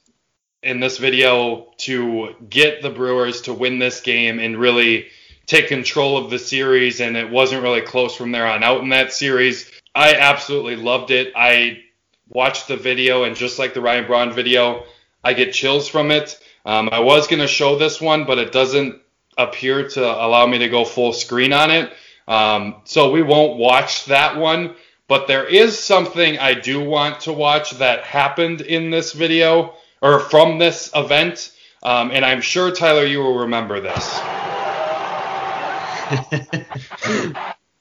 in 0.62 0.80
this 0.80 0.98
video 0.98 1.72
to 1.78 2.34
get 2.48 2.82
the 2.82 2.90
Brewers 2.90 3.42
to 3.42 3.54
win 3.54 3.78
this 3.78 4.00
game 4.00 4.38
and 4.38 4.56
really 4.56 5.08
take 5.46 5.68
control 5.68 6.16
of 6.16 6.30
the 6.30 6.38
series, 6.38 7.00
and 7.00 7.16
it 7.16 7.30
wasn't 7.30 7.62
really 7.62 7.80
close 7.80 8.16
from 8.16 8.32
there 8.32 8.46
on 8.46 8.62
out 8.62 8.80
in 8.82 8.88
that 8.90 9.12
series. 9.12 9.70
I 9.96 10.14
absolutely 10.14 10.76
loved 10.76 11.10
it. 11.10 11.32
I 11.34 11.82
watched 12.28 12.68
the 12.68 12.76
video, 12.76 13.24
and 13.24 13.34
just 13.34 13.58
like 13.58 13.72
the 13.72 13.80
Ryan 13.80 14.06
Braun 14.06 14.30
video, 14.30 14.84
I 15.24 15.32
get 15.32 15.54
chills 15.54 15.88
from 15.88 16.10
it. 16.10 16.38
Um, 16.66 16.90
I 16.92 17.00
was 17.00 17.26
going 17.26 17.40
to 17.40 17.48
show 17.48 17.78
this 17.78 17.98
one, 17.98 18.26
but 18.26 18.38
it 18.38 18.52
doesn't 18.52 19.00
appear 19.38 19.88
to 19.88 20.04
allow 20.04 20.46
me 20.46 20.58
to 20.58 20.68
go 20.68 20.84
full 20.84 21.14
screen 21.14 21.54
on 21.54 21.70
it. 21.70 21.90
Um, 22.28 22.82
so 22.84 23.10
we 23.10 23.22
won't 23.22 23.58
watch 23.58 24.04
that 24.04 24.36
one. 24.36 24.76
But 25.08 25.28
there 25.28 25.46
is 25.46 25.78
something 25.78 26.38
I 26.38 26.52
do 26.52 26.84
want 26.84 27.20
to 27.20 27.32
watch 27.32 27.70
that 27.78 28.02
happened 28.02 28.60
in 28.60 28.90
this 28.90 29.12
video 29.12 29.74
or 30.02 30.20
from 30.20 30.58
this 30.58 30.90
event. 30.94 31.52
Um, 31.82 32.10
and 32.10 32.24
I'm 32.24 32.42
sure, 32.42 32.70
Tyler, 32.70 33.06
you 33.06 33.20
will 33.20 33.38
remember 33.38 33.80
this. 33.80 34.18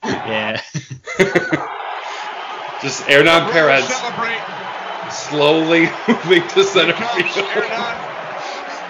yeah. 0.04 0.62
Just 2.86 3.02
Hernan 3.02 3.52
Perez 3.52 3.84
slowly 5.10 5.90
moving 6.08 6.48
to 6.50 6.64
center 6.64 6.94
comes 6.94 7.34
field. 7.34 7.48
Hernan 7.48 7.96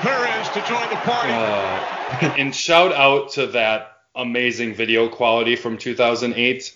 Perez 0.01 0.49
to 0.49 0.59
join 0.67 0.89
the 0.89 0.97
party. 0.97 1.31
Uh, 1.31 2.35
and 2.37 2.53
shout 2.53 2.91
out 2.91 3.29
to 3.29 3.47
that 3.47 3.99
amazing 4.13 4.73
video 4.73 5.07
quality 5.07 5.55
from 5.55 5.77
2008 5.77 6.75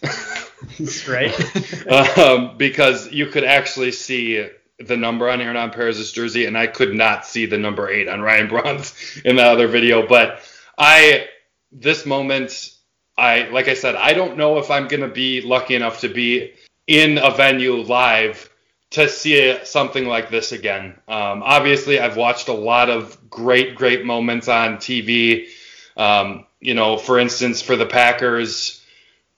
right. 1.09 1.87
um, 2.17 2.57
because 2.57 3.11
you 3.11 3.25
could 3.25 3.43
actually 3.43 3.91
see 3.91 4.47
the 4.79 4.95
number 4.95 5.29
on 5.29 5.41
Hernan 5.41 5.71
Perez's 5.71 6.13
jersey, 6.13 6.45
and 6.45 6.57
I 6.57 6.67
could 6.67 6.95
not 6.95 7.25
see 7.25 7.45
the 7.45 7.57
number 7.57 7.89
eight 7.89 8.07
on 8.07 8.21
Ryan 8.21 8.47
Braun's 8.47 9.21
in 9.25 9.35
the 9.35 9.43
other 9.43 9.67
video. 9.67 10.07
But 10.07 10.39
I, 10.77 11.27
this 11.69 12.05
moment, 12.05 12.73
I 13.17 13.49
like 13.49 13.67
I 13.67 13.73
said, 13.73 13.95
I 13.95 14.13
don't 14.13 14.37
know 14.37 14.59
if 14.59 14.71
I'm 14.71 14.87
gonna 14.87 15.09
be 15.09 15.41
lucky 15.41 15.75
enough 15.75 15.99
to 15.99 16.07
be 16.07 16.53
in 16.89 17.19
a 17.19 17.29
venue 17.29 17.75
live 17.75 18.49
to 18.89 19.07
see 19.07 19.55
something 19.63 20.07
like 20.07 20.31
this 20.31 20.51
again. 20.51 20.95
Um, 21.07 21.43
obviously, 21.45 21.99
I've 21.99 22.17
watched 22.17 22.47
a 22.47 22.53
lot 22.53 22.89
of 22.89 23.29
great, 23.29 23.75
great 23.75 24.03
moments 24.03 24.47
on 24.47 24.77
TV. 24.77 25.49
Um, 25.95 26.47
you 26.59 26.73
know, 26.73 26.97
for 26.97 27.19
instance, 27.19 27.61
for 27.61 27.75
the 27.75 27.85
Packers, 27.85 28.83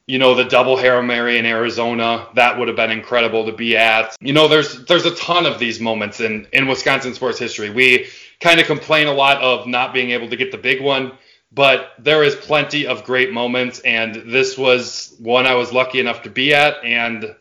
you 0.08 0.18
know, 0.18 0.34
the 0.34 0.46
double 0.46 0.78
Hail 0.78 1.02
Mary 1.02 1.38
in 1.38 1.46
Arizona, 1.46 2.30
that 2.36 2.58
would 2.58 2.70
have 2.70 2.78
been 2.78 2.90
incredible 2.90 3.46
to 3.48 3.52
be 3.52 3.76
at. 3.76 4.16
You 4.22 4.32
know, 4.32 4.48
there's 4.48 4.86
there's 4.86 5.06
a 5.06 5.16
ton 5.16 5.46
of 5.46 5.60
these 5.60 5.82
moments 5.82 6.22
in, 6.22 6.48
in 6.54 6.68
Wisconsin 6.68 7.14
sports 7.14 7.38
history. 7.38 7.70
We 7.70 8.08
kind 8.40 8.62
of 8.62 8.66
complain 8.66 9.08
a 9.08 9.14
lot 9.14 9.42
of 9.42 9.68
not 9.68 9.94
being 9.94 10.12
able 10.12 10.30
to 10.30 10.38
get 10.38 10.54
the 10.54 10.58
big 10.58 10.82
one, 10.82 11.12
but 11.52 11.92
there 12.00 12.24
is 12.24 12.34
plenty 12.36 12.88
of 12.88 13.04
great 13.04 13.34
moments, 13.34 13.80
and 13.82 14.16
this 14.32 14.58
was 14.58 15.14
one 15.20 15.46
I 15.46 15.56
was 15.56 15.74
lucky 15.74 16.00
enough 16.00 16.24
to 16.24 16.30
be 16.30 16.54
at, 16.54 16.82
and 16.86 17.36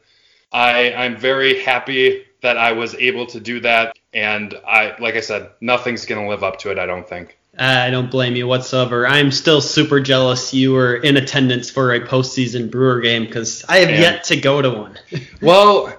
I 0.52 0.92
I'm 0.92 1.16
very 1.16 1.61
happy 1.62 2.25
that 2.42 2.57
I 2.57 2.73
was 2.73 2.95
able 2.95 3.26
to 3.26 3.40
do 3.40 3.61
that. 3.61 3.97
And 4.12 4.54
I, 4.66 4.97
like 4.99 5.14
I 5.14 5.21
said, 5.21 5.50
nothing's 5.61 6.07
gonna 6.07 6.28
live 6.28 6.42
up 6.42 6.59
to 6.61 6.71
it. 6.71 6.78
I 6.78 6.87
don't 6.87 7.09
think. 7.09 7.37
I 7.59 7.90
don't 7.90 8.11
blame 8.11 8.37
you 8.37 8.47
whatsoever. 8.47 9.07
I'm 9.07 9.30
still 9.30 9.61
super 9.61 10.00
jealous 10.00 10.54
you 10.54 10.73
were 10.73 10.97
in 10.97 11.16
attendance 11.16 11.69
for 11.69 11.92
a 11.92 12.00
postseason 12.00 12.71
Brewer 12.71 13.00
game 13.00 13.25
because 13.26 13.64
I 13.69 13.78
have 13.78 13.88
And- 13.90 14.00
yet 14.00 14.25
to 14.25 14.37
go 14.37 14.62
to 14.62 14.71
one. 14.71 14.99
Well, 15.42 15.95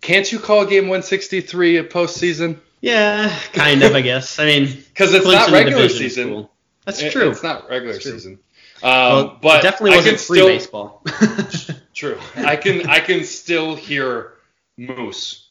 can't 0.00 0.30
you 0.32 0.38
call 0.38 0.64
game 0.64 0.84
163 0.88 1.76
a 1.78 1.84
postseason? 1.84 2.58
yeah, 2.80 3.36
kind 3.52 3.82
of, 3.82 3.94
I 3.94 4.00
guess. 4.00 4.38
I 4.38 4.46
mean, 4.46 4.66
Because 4.88 5.12
it's 5.14 5.26
not 5.26 5.50
regular 5.50 5.88
season. 5.88 6.28
cool. 6.28 6.52
That's 6.86 7.00
It- 7.02 7.12
true. 7.12 7.30
It's 7.30 7.42
not 7.42 7.68
regular 7.68 7.94
It's 7.96 8.04
season. 8.04 8.38
Um, 8.82 8.92
well, 8.92 9.38
but 9.40 9.58
it 9.60 9.62
definitely 9.62 9.92
I 9.92 9.96
wasn't 9.96 10.16
can 10.16 10.26
free 10.26 10.38
still, 10.38 10.48
baseball. 10.48 11.04
True. 11.94 12.18
I 12.36 12.56
can 12.56 12.88
I 12.88 13.00
can 13.00 13.24
still 13.24 13.76
hear 13.76 14.32
Moose, 14.76 15.48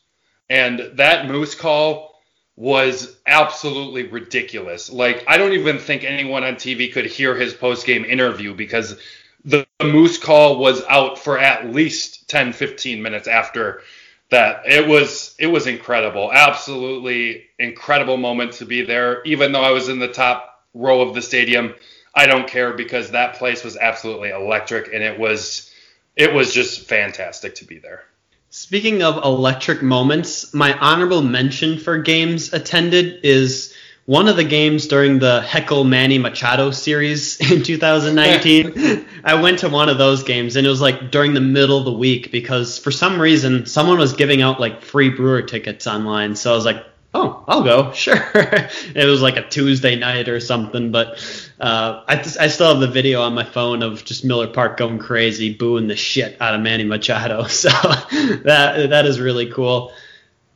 and 0.50 0.92
that 0.96 1.28
Moose 1.28 1.56
call 1.56 2.12
was 2.58 3.18
absolutely 3.26 4.04
ridiculous. 4.04 4.92
Like 4.92 5.24
I 5.28 5.38
don't 5.38 5.54
even 5.54 5.80
think 5.80 6.04
anyone 6.04 6.44
on 6.44 6.56
TV 6.56 6.92
could 6.92 7.06
hear 7.06 7.36
his 7.36 7.54
post 7.54 7.86
game 7.86 8.04
interview 8.06 8.54
because 8.54 9.00
the, 9.46 9.66
the 9.80 9.86
Moose 9.86 10.18
call 10.18 10.60
was 10.60 10.84
out 10.90 11.18
for 11.18 11.40
at 11.40 11.74
least 11.74 12.30
10 12.30 12.54
15 12.54 13.02
minutes 13.02 13.28
after 13.28 13.82
that. 14.30 14.64
It 14.66 14.88
was 14.88 15.36
it 15.40 15.48
was 15.48 15.68
incredible. 15.68 16.32
Absolutely 16.34 17.46
incredible 17.58 18.18
moment 18.18 18.54
to 18.54 18.66
be 18.66 18.82
there 18.84 19.24
even 19.24 19.54
though 19.54 19.64
I 19.64 19.72
was 19.72 19.90
in 19.90 20.00
the 20.00 20.08
top 20.08 20.66
row 20.74 21.02
of 21.02 21.16
the 21.16 21.22
stadium. 21.22 21.74
I 22.14 22.26
don't 22.26 22.48
care 22.48 22.74
because 22.74 23.12
that 23.12 23.36
place 23.36 23.64
was 23.64 23.78
absolutely 23.78 24.30
electric 24.30 24.94
and 24.94 25.04
it 25.04 25.18
was 25.20 25.72
it 26.16 26.34
was 26.34 26.54
just 26.54 26.88
fantastic 26.88 27.56
to 27.56 27.66
be 27.66 27.80
there. 27.80 28.04
Speaking 28.50 29.02
of 29.02 29.24
electric 29.24 29.82
moments, 29.82 30.54
my 30.54 30.78
honorable 30.78 31.22
mention 31.22 31.80
for 31.80 31.98
games 32.00 32.52
attended 32.52 33.24
is 33.24 33.74
one 34.06 34.28
of 34.28 34.36
the 34.36 34.44
games 34.44 34.88
during 34.88 35.20
the 35.20 35.42
Heckle 35.42 35.86
Manny 35.86 36.18
Machado 36.18 36.72
series 36.72 37.40
in 37.52 37.64
2019. 37.64 39.06
I 39.24 39.36
went 39.36 39.60
to 39.60 39.70
one 39.70 39.88
of 39.88 39.98
those 39.98 40.24
games 40.24 40.58
and 40.58 40.68
it 40.68 40.70
was 40.70 40.82
like 40.82 41.12
during 41.12 41.34
the 41.34 41.40
middle 41.40 41.78
of 41.78 41.86
the 41.86 41.94
week 41.94 42.30
because 42.30 42.78
for 42.78 42.92
some 42.92 43.22
reason 43.22 43.66
someone 43.68 43.98
was 44.00 44.14
giving 44.14 44.42
out 44.42 44.60
like 44.60 44.82
free 44.82 45.10
brewer 45.10 45.44
tickets 45.44 45.88
online. 45.88 46.36
So 46.36 46.52
I 46.52 46.56
was 46.56 46.66
like, 46.66 46.84
oh, 47.14 47.44
I'll 47.48 47.64
go, 47.64 47.92
sure. 47.94 48.24
it 48.34 49.08
was 49.08 49.22
like 49.22 49.38
a 49.38 49.48
Tuesday 49.48 49.96
night 49.96 50.30
or 50.30 50.40
something, 50.40 50.92
but 50.92 51.20
uh, 51.60 52.04
I, 52.08 52.20
I 52.40 52.48
still 52.48 52.70
have 52.70 52.80
the 52.80 52.88
video 52.88 53.22
on 53.22 53.34
my 53.34 53.44
phone 53.44 53.84
of 53.84 54.04
just 54.06 54.26
Miller 54.26 54.48
Park 54.48 54.78
going 54.78 55.00
crazy, 55.00 55.54
booing 55.54 55.88
the 55.88 55.96
shit 55.96 56.42
out 56.42 56.56
of 56.56 56.62
Manny 56.62 56.84
Machado. 56.84 57.46
So 57.52 57.70
that 57.70 58.90
that 58.90 59.06
is 59.06 59.20
really 59.20 59.52
cool. 59.52 59.94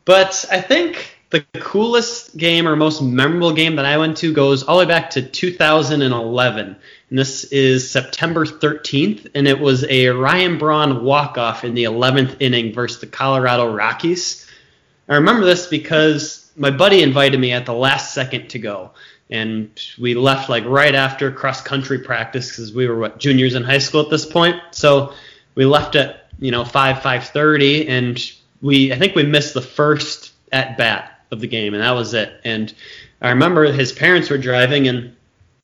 But 0.06 0.46
I 0.50 0.62
think 0.62 1.16
the 1.30 1.42
coolest 1.60 2.38
game 2.38 2.68
or 2.68 2.76
most 2.76 3.02
memorable 3.02 3.54
game 3.54 3.76
that 3.76 3.86
I 3.86 3.98
went 3.98 4.18
to 4.18 4.34
goes 4.34 4.64
all 4.64 4.78
the 4.78 4.86
way 4.86 4.88
back 4.88 5.12
to 5.12 5.22
2011. 5.22 6.76
And 7.10 7.20
this 7.20 7.44
is 7.46 7.90
September 7.90 8.46
13th, 8.46 9.32
and 9.36 9.48
it 9.48 9.60
was 9.60 9.84
a 9.86 10.10
Ryan 10.10 10.58
Braun 10.58 11.04
walk-off 11.04 11.64
in 11.64 11.74
the 11.74 11.84
11th 11.84 12.38
inning 12.40 12.74
versus 12.74 13.02
the 13.02 13.08
Colorado 13.08 13.72
Rockies. 13.72 14.50
I 15.08 15.16
remember 15.16 15.46
this 15.46 15.68
because 15.68 16.45
my 16.56 16.72
buddy 16.72 17.02
invited 17.02 17.40
me 17.40 17.52
at 17.52 17.66
the 17.66 17.74
last 17.74 18.14
second 18.14 18.50
to 18.50 18.60
go. 18.60 18.92
And 19.30 19.70
we 20.00 20.14
left 20.14 20.50
like 20.50 20.64
right 20.66 20.94
after 20.94 21.32
cross 21.32 21.62
country 21.62 22.00
practice 22.00 22.50
because 22.52 22.74
we 22.74 22.88
were 22.88 22.98
what 22.98 23.20
juniors 23.20 23.56
in 23.56 23.64
high 23.64 23.80
school 23.80 24.02
at 24.02 24.10
this 24.10 24.26
point. 24.26 24.62
So 24.72 25.14
we 25.56 25.66
left 25.66 25.96
at 25.96 26.28
you 26.40 26.52
know 26.52 26.64
five 26.64 27.02
five 27.02 27.28
thirty, 27.30 27.88
and 27.88 28.20
we 28.62 28.94
I 28.94 29.00
think 29.00 29.16
we 29.16 29.24
missed 29.24 29.54
the 29.54 29.62
first 29.62 30.34
at 30.52 30.78
bat 30.78 31.22
of 31.32 31.42
the 31.42 31.48
game, 31.48 31.74
and 31.74 31.82
that 31.82 31.92
was 31.92 32.14
it. 32.14 32.40
And 32.44 32.74
I 33.22 33.30
remember 33.30 33.72
his 33.72 33.92
parents 33.92 34.30
were 34.30 34.38
driving, 34.38 34.88
and 34.88 35.16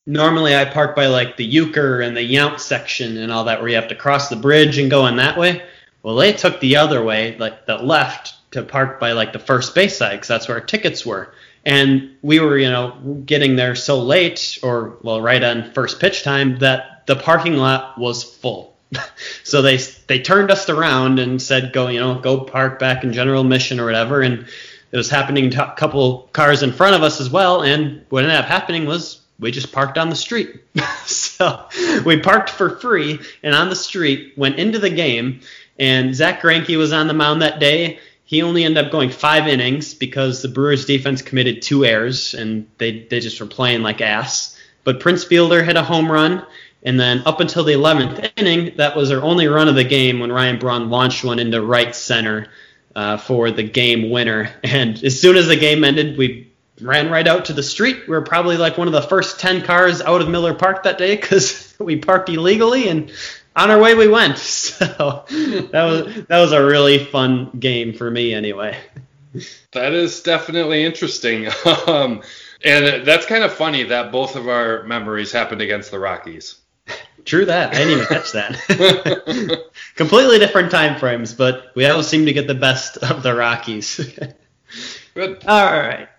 normally 0.08 0.56
I 0.56 0.66
park 0.66 0.96
by 0.96 1.06
like 1.06 1.38
the 1.38 1.56
Uecker 1.56 2.06
and 2.06 2.18
the 2.18 2.28
Yount 2.28 2.60
section 2.60 3.18
and 3.18 3.32
all 3.32 3.44
that, 3.44 3.60
where 3.60 3.70
you 3.70 3.76
have 3.76 3.90
to 3.90 3.96
cross 3.96 4.30
the 4.30 4.36
bridge 4.36 4.80
and 4.80 4.90
go 4.90 5.06
in 5.06 5.18
that 5.18 5.38
way. 5.38 5.62
Well, 6.02 6.16
they 6.16 6.34
took 6.34 6.60
the 6.60 6.78
other 6.78 7.04
way, 7.04 7.38
like 7.38 7.68
the 7.68 7.78
left, 7.78 8.34
to 8.52 8.64
park 8.64 9.00
by 9.00 9.14
like 9.14 9.34
the 9.34 9.40
first 9.40 9.74
base 9.76 9.98
side, 9.98 10.12
because 10.12 10.28
that's 10.28 10.48
where 10.48 10.60
our 10.60 10.66
tickets 10.66 11.06
were. 11.06 11.34
And 11.66 12.16
we 12.22 12.40
were, 12.40 12.58
you 12.58 12.70
know, 12.70 12.98
getting 13.26 13.56
there 13.56 13.76
so 13.76 14.02
late, 14.02 14.58
or 14.64 14.98
well, 15.02 15.22
right 15.22 15.44
on 15.44 15.72
first 15.74 16.00
pitch 16.00 16.24
time, 16.24 16.60
that 16.60 17.06
the 17.06 17.16
parking 17.16 17.56
lot 17.56 17.98
was 17.98 18.24
full. 18.24 18.76
so 19.44 19.62
they 19.62 19.78
they 20.08 20.20
turned 20.20 20.52
us 20.52 20.70
around 20.70 21.20
and 21.20 21.42
said, 21.42 21.72
go, 21.72 21.88
you 21.88 22.00
know, 22.00 22.20
go 22.20 22.42
park 22.42 22.80
back 22.80 23.04
in 23.04 23.14
general 23.14 23.44
mission 23.44 23.80
or 23.80 23.86
whatever. 23.86 24.22
And 24.22 24.48
it 24.92 24.98
was 24.98 25.10
happening 25.10 25.50
to 25.52 25.72
a 25.72 25.76
couple 25.76 26.30
cars 26.34 26.64
in 26.64 26.74
front 26.74 26.96
of 26.96 27.04
us 27.04 27.22
as 27.22 27.30
well. 27.30 27.64
And 27.64 28.06
what 28.10 28.24
ended 28.24 28.38
up 28.38 28.46
happening 28.46 28.86
was 28.86 29.22
we 29.40 29.52
just 29.52 29.72
parked 29.72 29.98
on 29.98 30.10
the 30.10 30.16
street. 30.16 30.62
so 31.06 31.68
we 32.06 32.20
parked 32.20 32.50
for 32.50 32.78
free 32.80 33.20
and 33.44 33.56
on 33.56 33.70
the 33.70 33.76
street, 33.76 34.34
went 34.38 34.60
into 34.60 34.80
the 34.80 34.90
game, 34.90 35.42
and 35.80 36.14
Zack 36.16 36.42
Greinke 36.42 36.78
was 36.78 36.94
on 36.94 37.08
the 37.08 37.14
mound 37.14 37.42
that 37.42 37.60
day. 37.60 38.00
He 38.32 38.44
only 38.44 38.64
ended 38.64 38.86
up 38.86 38.94
going 38.94 39.10
five 39.10 39.50
innings 39.50 39.94
because 39.94 40.42
the 40.42 40.48
Brewers 40.48 40.86
defense 40.86 41.22
committed 41.22 41.62
two 41.62 41.84
errors 41.84 42.34
and 42.34 42.66
they, 42.78 43.02
they 43.04 43.20
just 43.20 43.42
were 43.42 43.46
playing 43.46 43.82
like 43.82 44.00
ass. 44.00 44.58
But 44.86 45.02
Prince 45.02 45.26
Fielder 45.26 45.62
hit 45.62 45.76
a 45.76 45.84
home 45.84 46.10
run. 46.10 46.46
And 46.82 46.98
then 46.98 47.24
up 47.26 47.42
until 47.42 47.66
the 47.66 47.74
11th 47.74 48.32
inning, 48.38 48.78
that 48.78 48.96
was 48.96 49.12
our 49.12 49.22
only 49.22 49.48
run 49.48 49.68
of 49.68 49.76
the 49.76 49.84
game 49.84 50.22
when 50.22 50.32
Ryan 50.32 50.60
Braun 50.60 50.90
launched 50.90 51.26
one 51.26 51.40
into 51.40 51.62
right 51.62 51.94
center 51.94 52.48
uh, 52.96 53.18
for 53.18 53.52
the 53.52 53.64
game 53.64 54.10
winner. 54.10 54.50
And 54.64 55.04
as 55.04 55.20
soon 55.20 55.36
as 55.36 55.50
the 55.50 55.58
game 55.58 55.84
ended, 55.84 56.18
we 56.18 56.54
ran 56.80 57.12
right 57.12 57.28
out 57.28 57.44
to 57.46 57.54
the 57.54 57.62
street. 57.62 57.98
We 58.08 58.14
were 58.14 58.22
probably 58.22 58.56
like 58.56 58.78
one 58.78 58.88
of 58.88 58.94
the 58.94 59.02
first 59.02 59.42
10 59.42 59.64
cars 59.64 60.00
out 60.00 60.22
of 60.22 60.30
Miller 60.30 60.54
Park 60.54 60.84
that 60.84 60.98
day 60.98 61.18
because 61.18 61.76
we 61.80 61.98
parked 61.98 62.30
illegally 62.30 62.88
and 62.88 63.12
on 63.56 63.72
our 63.72 63.80
way 63.80 63.96
we 63.96 64.08
went. 64.08 64.38
So 64.82 65.26
that 65.72 65.84
was 65.84 66.26
that 66.26 66.40
was 66.40 66.52
a 66.54 66.64
really 66.64 67.06
fun 67.06 67.52
game 67.60 67.94
for 67.94 68.10
me 68.10 68.34
anyway. 68.34 68.78
That 69.74 69.94
is 69.94 70.22
definitely 70.22 70.84
interesting. 70.84 71.48
um, 71.88 72.24
and 72.64 73.06
that's 73.06 73.26
kind 73.26 73.44
of 73.44 73.54
funny 73.54 73.84
that 73.84 74.12
both 74.12 74.36
of 74.36 74.48
our 74.48 74.84
memories 74.84 75.32
happened 75.32 75.62
against 75.62 75.92
the 75.92 76.00
Rockies. 76.00 76.56
True 77.26 77.46
that. 77.46 77.76
I 77.76 77.78
didn't 77.80 77.94
even 77.94 78.06
catch 78.08 78.32
that. 78.32 79.70
Completely 79.96 80.40
different 80.40 80.72
time 80.72 81.00
frames, 81.00 81.34
but 81.34 81.72
we 81.76 81.86
always 81.86 82.08
seem 82.08 82.26
to 82.26 82.34
get 82.34 82.48
the 82.48 82.56
best 82.56 82.98
of 82.98 83.22
the 83.22 83.36
Rockies. 83.36 83.98
Good. 85.14 85.46
All 85.46 85.66
right. 85.66 86.10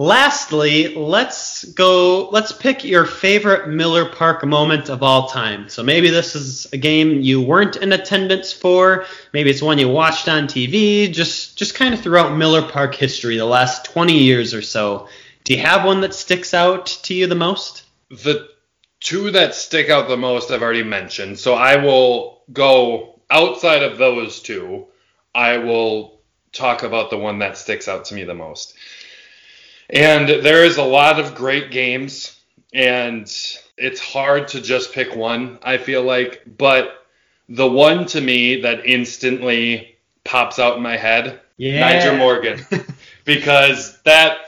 Lastly, 0.00 0.94
let's 0.94 1.62
go. 1.62 2.30
Let's 2.30 2.52
pick 2.52 2.84
your 2.84 3.04
favorite 3.04 3.68
Miller 3.68 4.06
Park 4.06 4.42
moment 4.46 4.88
of 4.88 5.02
all 5.02 5.28
time. 5.28 5.68
So 5.68 5.82
maybe 5.82 6.08
this 6.08 6.34
is 6.34 6.66
a 6.72 6.78
game 6.78 7.20
you 7.20 7.42
weren't 7.42 7.76
in 7.76 7.92
attendance 7.92 8.50
for. 8.50 9.04
Maybe 9.34 9.50
it's 9.50 9.60
one 9.60 9.76
you 9.76 9.90
watched 9.90 10.26
on 10.26 10.44
TV. 10.44 11.12
Just, 11.12 11.58
just 11.58 11.74
kind 11.74 11.92
of 11.92 12.00
throughout 12.00 12.34
Miller 12.34 12.66
Park 12.66 12.94
history, 12.94 13.36
the 13.36 13.44
last 13.44 13.84
20 13.92 14.16
years 14.16 14.54
or 14.54 14.62
so. 14.62 15.06
Do 15.44 15.52
you 15.52 15.60
have 15.60 15.84
one 15.84 16.00
that 16.00 16.14
sticks 16.14 16.54
out 16.54 16.86
to 17.02 17.12
you 17.12 17.26
the 17.26 17.34
most? 17.34 17.82
The 18.08 18.48
two 19.00 19.32
that 19.32 19.54
stick 19.54 19.90
out 19.90 20.08
the 20.08 20.16
most 20.16 20.50
I've 20.50 20.62
already 20.62 20.82
mentioned. 20.82 21.38
So 21.38 21.52
I 21.52 21.76
will 21.76 22.40
go 22.50 23.20
outside 23.30 23.82
of 23.82 23.98
those 23.98 24.40
two. 24.40 24.86
I 25.34 25.58
will 25.58 26.22
talk 26.54 26.84
about 26.84 27.10
the 27.10 27.18
one 27.18 27.40
that 27.40 27.58
sticks 27.58 27.86
out 27.86 28.06
to 28.06 28.14
me 28.14 28.24
the 28.24 28.32
most. 28.32 28.74
And 29.92 30.28
there 30.28 30.64
is 30.64 30.76
a 30.76 30.84
lot 30.84 31.18
of 31.18 31.34
great 31.34 31.70
games, 31.70 32.40
and 32.72 33.30
it's 33.76 34.00
hard 34.00 34.48
to 34.48 34.60
just 34.60 34.92
pick 34.92 35.16
one, 35.16 35.58
I 35.62 35.78
feel 35.78 36.02
like. 36.02 36.42
But 36.58 37.04
the 37.48 37.68
one 37.68 38.06
to 38.06 38.20
me 38.20 38.60
that 38.62 38.86
instantly 38.86 39.96
pops 40.24 40.58
out 40.58 40.76
in 40.76 40.82
my 40.82 40.96
head, 40.96 41.40
Yeah. 41.56 42.00
Nyjer 42.00 42.18
Morgan, 42.18 42.64
because 43.24 44.00
that 44.02 44.38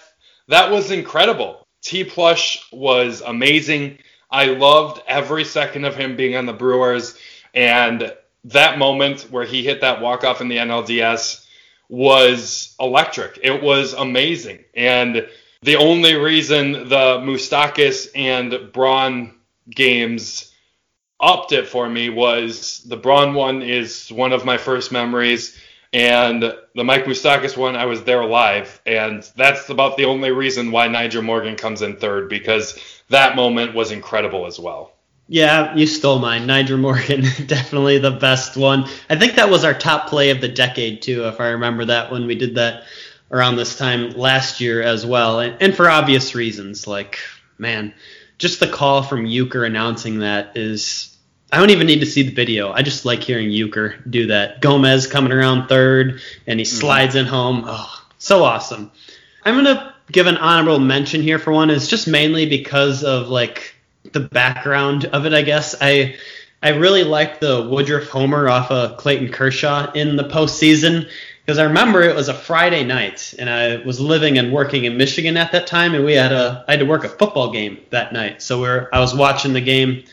that 0.48 0.70
was 0.70 0.90
incredible. 0.90 1.66
T 1.82 2.04
Plush 2.04 2.64
was 2.72 3.20
amazing. 3.22 3.98
I 4.30 4.46
loved 4.46 5.02
every 5.08 5.44
second 5.44 5.84
of 5.84 5.96
him 5.96 6.16
being 6.16 6.36
on 6.36 6.46
the 6.46 6.52
Brewers, 6.52 7.18
and 7.52 8.14
that 8.44 8.78
moment 8.78 9.22
where 9.30 9.44
he 9.44 9.64
hit 9.64 9.80
that 9.80 10.00
walk 10.00 10.24
off 10.24 10.40
in 10.40 10.48
the 10.48 10.56
NLDS 10.58 11.41
was 11.92 12.74
electric. 12.80 13.38
It 13.42 13.62
was 13.62 13.92
amazing, 13.92 14.60
and 14.72 15.28
the 15.60 15.76
only 15.76 16.14
reason 16.14 16.72
the 16.88 17.20
Moustakas 17.20 18.08
and 18.14 18.72
Braun 18.72 19.34
games 19.68 20.50
upped 21.20 21.52
it 21.52 21.68
for 21.68 21.86
me 21.86 22.08
was 22.08 22.82
the 22.86 22.96
Braun 22.96 23.34
one 23.34 23.60
is 23.60 24.10
one 24.10 24.32
of 24.32 24.46
my 24.46 24.56
first 24.56 24.90
memories, 24.90 25.60
and 25.92 26.42
the 26.42 26.82
Mike 26.82 27.04
Moustakas 27.04 27.58
one 27.58 27.76
I 27.76 27.84
was 27.84 28.04
there 28.04 28.24
live, 28.24 28.80
and 28.86 29.22
that's 29.36 29.68
about 29.68 29.98
the 29.98 30.06
only 30.06 30.30
reason 30.30 30.70
why 30.70 30.88
Nyjer 30.88 31.22
Morgan 31.22 31.56
comes 31.56 31.82
in 31.82 31.96
third 31.96 32.30
because 32.30 32.78
that 33.10 33.36
moment 33.36 33.74
was 33.74 33.90
incredible 33.90 34.46
as 34.46 34.58
well. 34.58 34.91
Yeah, 35.32 35.74
you 35.74 35.86
stole 35.86 36.18
mine. 36.18 36.46
Nyjer 36.46 36.78
Morgan, 36.78 37.22
definitely 37.46 37.96
the 37.96 38.10
best 38.10 38.54
one. 38.54 38.86
I 39.08 39.16
think 39.16 39.36
that 39.36 39.48
was 39.48 39.64
our 39.64 39.72
top 39.72 40.08
play 40.08 40.28
of 40.28 40.42
the 40.42 40.48
decade 40.48 41.00
too, 41.00 41.24
if 41.24 41.40
I 41.40 41.52
remember 41.52 41.86
that 41.86 42.12
when 42.12 42.26
we 42.26 42.34
did 42.34 42.56
that 42.56 42.82
around 43.30 43.56
this 43.56 43.78
time 43.78 44.10
last 44.10 44.60
year 44.60 44.82
as 44.82 45.06
well, 45.06 45.40
and, 45.40 45.56
and 45.58 45.74
for 45.74 45.88
obvious 45.88 46.34
reasons. 46.34 46.86
Like, 46.86 47.18
man, 47.56 47.94
just 48.36 48.60
the 48.60 48.68
call 48.68 49.02
from 49.02 49.24
Uecker 49.24 49.66
announcing 49.66 50.18
that 50.18 50.54
is. 50.54 51.16
I 51.50 51.56
don't 51.56 51.70
even 51.70 51.86
need 51.86 52.00
to 52.00 52.06
see 52.06 52.24
the 52.24 52.34
video. 52.34 52.70
I 52.70 52.82
just 52.82 53.06
like 53.06 53.22
hearing 53.22 53.48
Uecker 53.48 54.10
do 54.10 54.26
that. 54.26 54.60
Gomez 54.60 55.06
coming 55.06 55.32
around 55.32 55.66
third, 55.66 56.20
and 56.46 56.60
he 56.60 56.66
mm-hmm. 56.66 56.76
slides 56.78 57.14
in 57.14 57.24
home. 57.24 57.64
Oh, 57.66 58.04
so 58.18 58.44
awesome. 58.44 58.92
I'm 59.46 59.54
gonna 59.54 59.94
give 60.10 60.26
an 60.26 60.36
honorable 60.36 60.78
mention 60.78 61.22
here 61.22 61.38
for 61.38 61.54
one. 61.54 61.70
Is 61.70 61.88
just 61.88 62.06
mainly 62.06 62.44
because 62.44 63.02
of 63.02 63.28
like 63.28 63.76
the 64.10 64.20
background 64.20 65.06
of 65.06 65.26
it, 65.26 65.32
I 65.32 65.42
guess. 65.42 65.74
I 65.80 66.16
I 66.62 66.70
really 66.70 67.02
liked 67.02 67.40
the 67.40 67.68
Woodruff 67.68 68.08
homer 68.08 68.48
off 68.48 68.70
of 68.70 68.96
Clayton 68.96 69.32
Kershaw 69.32 69.90
in 69.92 70.16
the 70.16 70.24
postseason 70.24 71.08
because 71.44 71.58
I 71.58 71.64
remember 71.64 72.02
it 72.02 72.14
was 72.14 72.28
a 72.28 72.34
Friday 72.34 72.84
night 72.84 73.34
and 73.38 73.50
I 73.50 73.76
was 73.84 73.98
living 73.98 74.38
and 74.38 74.52
working 74.52 74.84
in 74.84 74.96
Michigan 74.96 75.36
at 75.36 75.50
that 75.52 75.66
time, 75.66 75.94
and 75.94 76.04
we 76.04 76.12
had 76.12 76.32
a 76.32 76.64
I 76.68 76.72
had 76.72 76.80
to 76.80 76.86
work 76.86 77.04
a 77.04 77.08
football 77.08 77.50
game 77.50 77.78
that 77.90 78.12
night, 78.12 78.42
so 78.42 78.60
we're 78.60 78.88
I 78.92 79.00
was 79.00 79.14
watching 79.14 79.52
the 79.52 79.60
game 79.60 80.04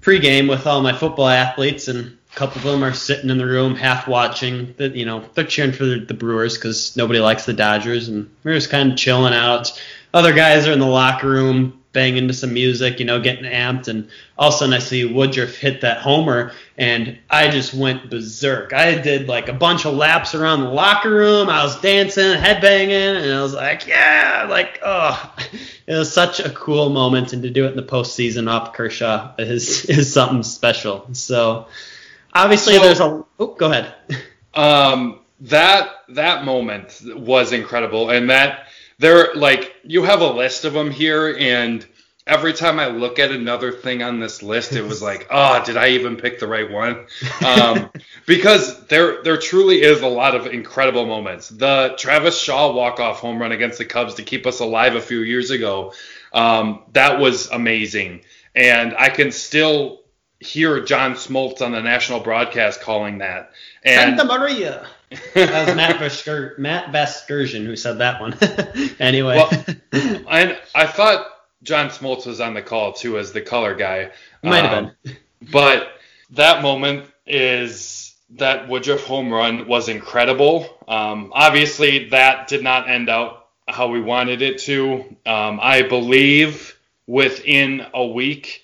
pregame 0.00 0.48
with 0.48 0.66
all 0.66 0.80
my 0.80 0.92
football 0.92 1.28
athletes 1.28 1.88
and. 1.88 2.14
A 2.30 2.36
couple 2.38 2.58
of 2.58 2.64
them 2.64 2.84
are 2.84 2.92
sitting 2.92 3.30
in 3.30 3.38
the 3.38 3.46
room, 3.46 3.74
half 3.74 4.06
watching. 4.06 4.74
That 4.76 4.94
you 4.94 5.06
know, 5.06 5.24
they're 5.34 5.44
cheering 5.44 5.72
for 5.72 5.86
the, 5.86 6.04
the 6.04 6.14
Brewers 6.14 6.54
because 6.56 6.94
nobody 6.94 7.18
likes 7.18 7.46
the 7.46 7.54
Dodgers, 7.54 8.08
and 8.08 8.30
we're 8.44 8.54
just 8.54 8.70
kind 8.70 8.92
of 8.92 8.98
chilling 8.98 9.32
out. 9.32 9.82
Other 10.14 10.32
guys 10.32 10.68
are 10.68 10.72
in 10.72 10.78
the 10.78 10.86
locker 10.86 11.26
room, 11.26 11.77
banging 11.92 12.28
to 12.28 12.34
some 12.34 12.52
music, 12.52 13.00
you 13.00 13.06
know, 13.06 13.20
getting 13.20 13.44
amped, 13.44 13.88
and 13.88 14.08
all 14.38 14.48
of 14.48 14.54
a 14.54 14.56
sudden 14.58 14.74
I 14.74 14.78
see 14.78 15.04
Woodruff 15.04 15.56
hit 15.56 15.80
that 15.80 15.98
homer, 15.98 16.52
and 16.76 17.18
I 17.30 17.48
just 17.48 17.72
went 17.74 18.10
berserk. 18.10 18.72
I 18.72 18.94
did 19.00 19.26
like 19.28 19.48
a 19.48 19.52
bunch 19.52 19.86
of 19.86 19.94
laps 19.94 20.34
around 20.34 20.62
the 20.62 20.68
locker 20.70 21.10
room. 21.10 21.48
I 21.48 21.64
was 21.64 21.80
dancing, 21.80 22.36
headbanging, 22.38 23.22
and 23.22 23.32
I 23.32 23.42
was 23.42 23.54
like, 23.54 23.86
yeah, 23.86 24.46
like, 24.48 24.80
oh, 24.84 25.34
it 25.86 25.94
was 25.94 26.12
such 26.12 26.40
a 26.40 26.50
cool 26.50 26.90
moment, 26.90 27.32
and 27.32 27.42
to 27.42 27.50
do 27.50 27.64
it 27.64 27.70
in 27.70 27.76
the 27.76 27.82
postseason 27.82 28.50
off 28.50 28.74
Kershaw 28.74 29.34
is 29.38 29.84
is 29.86 30.12
something 30.12 30.42
special. 30.42 31.08
So 31.12 31.66
obviously 32.34 32.74
So- 32.74 32.82
there's 32.82 33.00
a. 33.00 33.24
Oh, 33.40 33.54
go 33.54 33.70
ahead. 33.70 33.94
Um, 34.54 35.20
that 35.40 35.88
that 36.10 36.44
moment 36.44 37.00
was 37.04 37.52
incredible, 37.52 38.10
and 38.10 38.30
that 38.30 38.66
there 38.98 39.34
like 39.34 39.74
you 39.84 40.02
have 40.02 40.20
a 40.20 40.30
list 40.30 40.64
of 40.64 40.72
them 40.72 40.90
here, 40.90 41.36
and 41.38 41.84
every 42.26 42.52
time 42.52 42.78
I 42.78 42.88
look 42.88 43.18
at 43.18 43.30
another 43.30 43.72
thing 43.72 44.02
on 44.02 44.20
this 44.20 44.42
list, 44.42 44.72
it 44.72 44.82
was 44.82 45.00
like, 45.00 45.26
oh, 45.30 45.64
did 45.64 45.76
I 45.76 45.90
even 45.90 46.16
pick 46.16 46.38
the 46.38 46.46
right 46.46 46.70
one? 46.70 47.06
Um, 47.44 47.90
because 48.26 48.86
there 48.86 49.22
there 49.22 49.38
truly 49.38 49.82
is 49.82 50.02
a 50.02 50.08
lot 50.08 50.34
of 50.34 50.46
incredible 50.46 51.06
moments. 51.06 51.48
The 51.48 51.94
Travis 51.98 52.40
Shaw 52.40 52.72
walk 52.72 53.00
off 53.00 53.20
home 53.20 53.40
run 53.40 53.52
against 53.52 53.78
the 53.78 53.84
Cubs 53.84 54.14
to 54.14 54.22
keep 54.22 54.46
us 54.46 54.60
alive 54.60 54.94
a 54.94 55.00
few 55.00 55.20
years 55.20 55.50
ago, 55.50 55.92
um, 56.32 56.84
that 56.92 57.18
was 57.18 57.50
amazing, 57.50 58.22
and 58.54 58.94
I 58.96 59.08
can 59.08 59.32
still 59.32 60.00
hear 60.40 60.80
John 60.84 61.14
Smoltz 61.14 61.62
on 61.62 61.72
the 61.72 61.82
national 61.82 62.20
broadcast 62.20 62.80
calling 62.80 63.18
that. 63.18 63.50
And 63.82 64.18
Santa 64.18 64.38
Maria. 64.38 64.86
That 65.34 65.66
was 65.66 65.76
Matt 65.76 65.96
Vaskur- 66.00 66.58
Matt 66.58 66.92
Vasgersian 66.92 67.64
who 67.64 67.76
said 67.76 67.98
that 67.98 68.20
one. 68.20 68.36
anyway. 69.00 69.36
Well, 69.36 69.64
I 70.28 70.58
I 70.74 70.86
thought 70.86 71.26
John 71.62 71.88
Smoltz 71.88 72.26
was 72.26 72.40
on 72.40 72.54
the 72.54 72.62
call 72.62 72.92
too 72.92 73.18
as 73.18 73.32
the 73.32 73.40
color 73.40 73.74
guy. 73.74 74.10
Might 74.42 74.64
have 74.64 74.84
Um, 74.84 74.92
But 75.52 75.88
that 76.30 76.62
moment 76.62 77.06
is 77.26 78.14
that 78.30 78.68
Woodruff 78.68 79.04
home 79.04 79.32
run 79.32 79.66
was 79.66 79.88
incredible. 79.88 80.78
Um, 80.86 81.30
obviously, 81.32 82.08
that 82.10 82.48
did 82.48 82.62
not 82.62 82.90
end 82.90 83.08
out 83.08 83.46
how 83.66 83.88
we 83.88 84.00
wanted 84.00 84.42
it 84.42 84.58
to. 84.60 85.16
Um, 85.26 85.60
I 85.62 85.82
believe 85.82 86.78
within 87.06 87.86
a 87.94 88.06
week, 88.06 88.62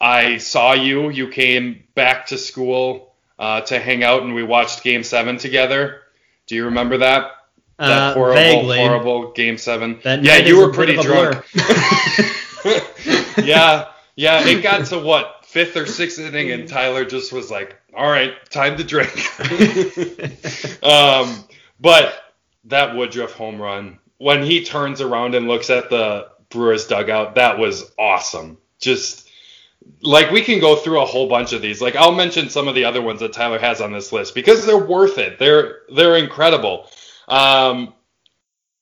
I 0.00 0.38
saw 0.38 0.72
you. 0.72 1.10
You 1.10 1.28
came 1.28 1.84
back 1.94 2.26
to 2.26 2.38
school 2.38 3.13
uh, 3.38 3.60
to 3.62 3.78
hang 3.78 4.02
out, 4.04 4.22
and 4.22 4.34
we 4.34 4.42
watched 4.42 4.82
Game 4.82 5.02
Seven 5.04 5.36
together. 5.38 6.00
Do 6.46 6.54
you 6.54 6.66
remember 6.66 6.98
that? 6.98 7.30
That 7.78 7.90
Uh, 7.90 8.14
horrible, 8.14 8.34
vaguely. 8.40 8.78
horrible 8.78 9.32
Game 9.32 9.58
Seven. 9.58 10.00
That 10.04 10.22
yeah, 10.22 10.36
you 10.36 10.58
were 10.58 10.72
pretty 10.72 10.94
of 10.96 11.00
a 11.00 11.08
blur. 11.08 11.32
drunk. 11.32 11.46
yeah, 13.44 13.88
yeah. 14.16 14.46
It 14.46 14.62
got 14.62 14.86
to 14.86 14.98
what 14.98 15.44
fifth 15.44 15.76
or 15.76 15.86
sixth 15.86 16.18
inning, 16.20 16.50
and 16.52 16.68
Tyler 16.68 17.04
just 17.04 17.32
was 17.32 17.50
like, 17.50 17.76
"All 17.96 18.08
right, 18.08 18.32
time 18.50 18.76
to 18.76 18.84
drink." 18.84 19.12
um, 20.84 21.44
but 21.80 22.14
that 22.64 22.94
Woodruff 22.96 23.32
home 23.32 23.60
run, 23.60 23.98
when 24.18 24.42
he 24.42 24.64
turns 24.64 25.00
around 25.00 25.34
and 25.34 25.48
looks 25.48 25.70
at 25.70 25.90
the 25.90 26.28
Brewers 26.50 26.86
dugout, 26.86 27.34
that 27.36 27.58
was 27.58 27.90
awesome. 27.98 28.58
Just 28.78 29.23
like 30.02 30.30
we 30.30 30.42
can 30.42 30.60
go 30.60 30.76
through 30.76 31.00
a 31.00 31.06
whole 31.06 31.28
bunch 31.28 31.52
of 31.52 31.62
these. 31.62 31.80
Like 31.80 31.96
I'll 31.96 32.14
mention 32.14 32.50
some 32.50 32.68
of 32.68 32.74
the 32.74 32.84
other 32.84 33.02
ones 33.02 33.20
that 33.20 33.32
Tyler 33.32 33.58
has 33.58 33.80
on 33.80 33.92
this 33.92 34.12
list 34.12 34.34
because 34.34 34.66
they're 34.66 34.76
worth 34.78 35.18
it. 35.18 35.38
They're 35.38 35.80
they're 35.94 36.16
incredible. 36.16 36.88
Um, 37.28 37.94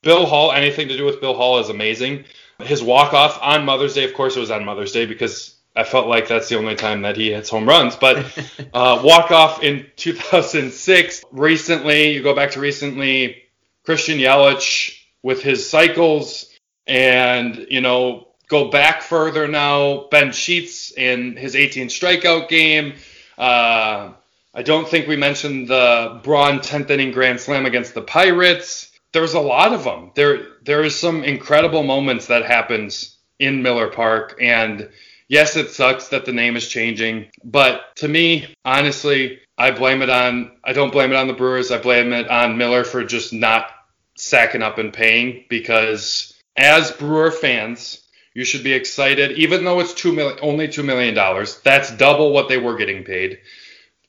Bill 0.03 0.27
Hall, 0.27 0.53
anything 0.53 0.89
to 0.89 0.97
do 0.97 1.05
with 1.05 1.21
Bill 1.21 1.35
Hall 1.35 1.61
is 1.61 1.69
amazing. 1.69 2.25
His 2.61 2.83
walk 2.83 3.13
off 3.13 3.39
on 3.41 3.65
Mother's 3.65 3.95
Day, 3.95 4.05
of 4.05 4.15
course, 4.15 4.37
it 4.37 4.41
was 4.41 4.51
on 4.51 4.65
Mother's 4.65 4.93
Day 4.93 5.07
because 5.07 5.57
I 5.75 5.85
felt 5.85 6.09
like 6.09 6.29
that's 6.29 6.49
the 6.49 6.59
only 6.59 6.75
time 6.75 7.03
that 7.03 7.17
he 7.17 7.33
hits 7.33 7.49
home 7.49 7.69
runs. 7.69 7.97
But 7.97 8.19
uh, 8.75 9.01
walk 9.05 9.31
off 9.31 9.63
in 9.63 9.87
2006. 9.97 11.25
Recently, 11.31 12.13
you 12.15 12.23
go 12.23 12.35
back 12.35 12.53
to 12.53 12.61
recently, 12.61 13.43
Christian 13.85 14.19
Yelich 14.19 14.99
with 15.23 15.43
his 15.43 15.69
cycles, 15.69 16.49
and 16.87 17.67
you 17.71 17.81
know 17.81 18.29
go 18.53 18.69
back 18.69 19.01
further 19.01 19.49
now. 19.49 20.09
Ben 20.11 20.31
Sheets 20.31 20.93
in 20.93 21.37
his 21.37 21.57
18 21.57 21.89
strikeout 21.89 22.51
game. 22.51 22.93
Uh, 23.39 24.13
I 24.55 24.63
don't 24.63 24.87
think 24.87 25.09
we 25.09 25.17
mentioned 25.17 25.69
the 25.69 26.21
Braun 26.23 26.59
10th 26.59 26.91
inning 26.91 27.13
grand 27.13 27.41
slam 27.41 27.65
against 27.65 27.95
the 27.95 28.03
Pirates. 28.03 28.93
There's 29.15 29.33
a 29.33 29.41
lot 29.41 29.73
of 29.73 29.85
them. 29.85 30.13
There 30.15 30.49
there 30.63 30.85
is 30.85 30.95
some 30.95 31.25
incredible 31.25 31.83
moments 31.83 32.27
that 32.27 32.45
happens 32.45 33.17
in 33.39 33.63
Miller 33.63 33.89
Park, 33.89 34.37
and 34.41 34.91
Yes, 35.29 35.57
it 35.57 35.71
sucks 35.71 36.09
that 36.09 36.27
the 36.27 36.33
name 36.35 36.57
is 36.57 36.69
changing, 36.69 37.31
but 37.43 37.97
to 37.97 38.07
me, 38.07 38.55
honestly, 38.67 39.41
I 39.57 39.71
blame 39.71 40.03
it 40.03 40.11
on 40.11 40.59
I 40.63 40.75
don't 40.75 40.93
blame 40.93 41.11
it 41.11 41.17
on 41.17 41.27
the 41.27 41.33
Brewers. 41.33 41.71
I 41.71 41.79
blame 41.79 42.13
it 42.13 42.29
on 42.29 42.59
Miller 42.59 42.85
for 42.85 43.03
just 43.03 43.33
not 43.33 43.71
sacking 44.15 44.61
up 44.61 44.77
and 44.77 44.93
paying 44.93 45.47
because 45.49 46.39
as 46.55 46.91
Brewer 46.91 47.31
fans, 47.31 48.02
you 48.35 48.45
should 48.45 48.65
be 48.65 48.73
excited 48.73 49.33
even 49.33 49.65
though 49.65 49.81
it's 49.81 49.95
2 49.95 50.13
million 50.13 50.39
only 50.43 50.69
2 50.69 50.83
million 50.83 51.15
dollars. 51.15 51.61
That's 51.61 51.91
double 51.91 52.33
what 52.33 52.49
they 52.49 52.59
were 52.59 52.77
getting 52.77 53.05
paid. 53.05 53.41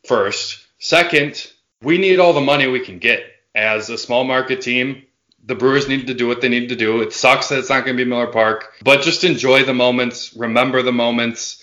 First, 0.05 0.65
second, 0.79 1.51
we 1.81 1.97
need 1.97 2.19
all 2.19 2.33
the 2.33 2.41
money 2.41 2.67
we 2.67 2.79
can 2.79 2.99
get 2.99 3.23
as 3.55 3.89
a 3.89 3.97
small 3.97 4.23
market 4.23 4.61
team 4.61 5.03
the 5.45 5.55
Brewers 5.55 5.87
need 5.87 6.07
to 6.07 6.13
do 6.13 6.27
what 6.27 6.41
they 6.41 6.49
need 6.49 6.69
to 6.69 6.75
do. 6.75 7.01
It 7.01 7.13
sucks 7.13 7.49
that 7.49 7.59
it's 7.59 7.69
not 7.69 7.85
going 7.85 7.97
to 7.97 8.03
be 8.03 8.09
Miller 8.09 8.27
Park, 8.27 8.73
but 8.83 9.01
just 9.01 9.23
enjoy 9.23 9.65
the 9.65 9.73
moments, 9.73 10.33
remember 10.35 10.81
the 10.81 10.93
moments. 10.93 11.61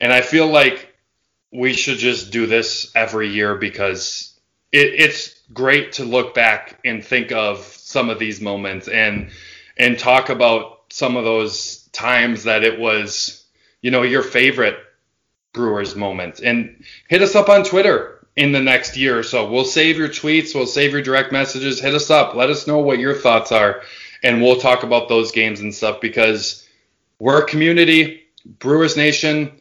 And 0.00 0.12
I 0.12 0.20
feel 0.20 0.46
like 0.46 0.94
we 1.50 1.72
should 1.72 1.98
just 1.98 2.30
do 2.30 2.46
this 2.46 2.92
every 2.94 3.28
year 3.28 3.54
because 3.54 4.38
it, 4.70 4.94
it's 4.94 5.40
great 5.52 5.92
to 5.92 6.04
look 6.04 6.34
back 6.34 6.78
and 6.84 7.04
think 7.04 7.32
of 7.32 7.58
some 7.60 8.10
of 8.10 8.18
these 8.18 8.40
moments 8.40 8.88
and 8.88 9.30
and 9.78 9.98
talk 9.98 10.28
about 10.28 10.80
some 10.90 11.16
of 11.16 11.24
those 11.24 11.81
times 11.92 12.44
that 12.44 12.64
it 12.64 12.78
was, 12.78 13.44
you 13.80 13.90
know, 13.90 14.02
your 14.02 14.22
favorite 14.22 14.78
Brewers 15.52 15.94
moments. 15.94 16.40
And 16.40 16.84
hit 17.08 17.22
us 17.22 17.34
up 17.34 17.48
on 17.48 17.64
Twitter 17.64 18.26
in 18.36 18.52
the 18.52 18.60
next 18.60 18.96
year 18.96 19.18
or 19.18 19.22
so. 19.22 19.50
We'll 19.50 19.64
save 19.64 19.98
your 19.98 20.08
tweets, 20.08 20.54
we'll 20.54 20.66
save 20.66 20.92
your 20.92 21.02
direct 21.02 21.32
messages. 21.32 21.80
Hit 21.80 21.94
us 21.94 22.10
up, 22.10 22.34
let 22.34 22.50
us 22.50 22.66
know 22.66 22.78
what 22.78 22.98
your 22.98 23.14
thoughts 23.14 23.52
are, 23.52 23.82
and 24.22 24.40
we'll 24.40 24.60
talk 24.60 24.82
about 24.82 25.08
those 25.08 25.32
games 25.32 25.60
and 25.60 25.74
stuff 25.74 26.00
because 26.00 26.66
we're 27.18 27.42
a 27.42 27.46
community. 27.46 28.22
Brewers 28.58 28.96
Nation, 28.96 29.60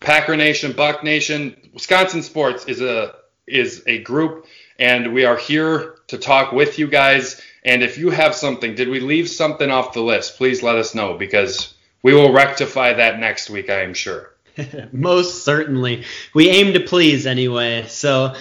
Packer 0.00 0.36
Nation, 0.36 0.72
Buck 0.72 1.02
Nation, 1.04 1.70
Wisconsin 1.72 2.22
Sports 2.22 2.66
is 2.66 2.80
a 2.80 3.14
is 3.46 3.82
a 3.86 4.02
group, 4.02 4.46
and 4.78 5.14
we 5.14 5.24
are 5.24 5.36
here 5.36 5.96
to 6.08 6.18
talk 6.18 6.52
with 6.52 6.78
you 6.78 6.86
guys. 6.86 7.40
And 7.64 7.82
if 7.82 7.98
you 7.98 8.10
have 8.10 8.34
something, 8.34 8.74
did 8.74 8.88
we 8.88 9.00
leave 9.00 9.28
something 9.28 9.70
off 9.70 9.92
the 9.92 10.00
list? 10.00 10.36
Please 10.36 10.62
let 10.62 10.76
us 10.76 10.94
know 10.94 11.14
because 11.14 11.74
we 12.02 12.14
will 12.14 12.32
rectify 12.32 12.94
that 12.94 13.18
next 13.18 13.50
week, 13.50 13.70
I 13.70 13.82
am 13.82 13.94
sure. 13.94 14.32
Most 14.92 15.44
certainly. 15.44 16.04
We 16.34 16.48
aim 16.48 16.72
to 16.74 16.80
please 16.80 17.26
anyway. 17.26 17.86
So, 17.88 18.34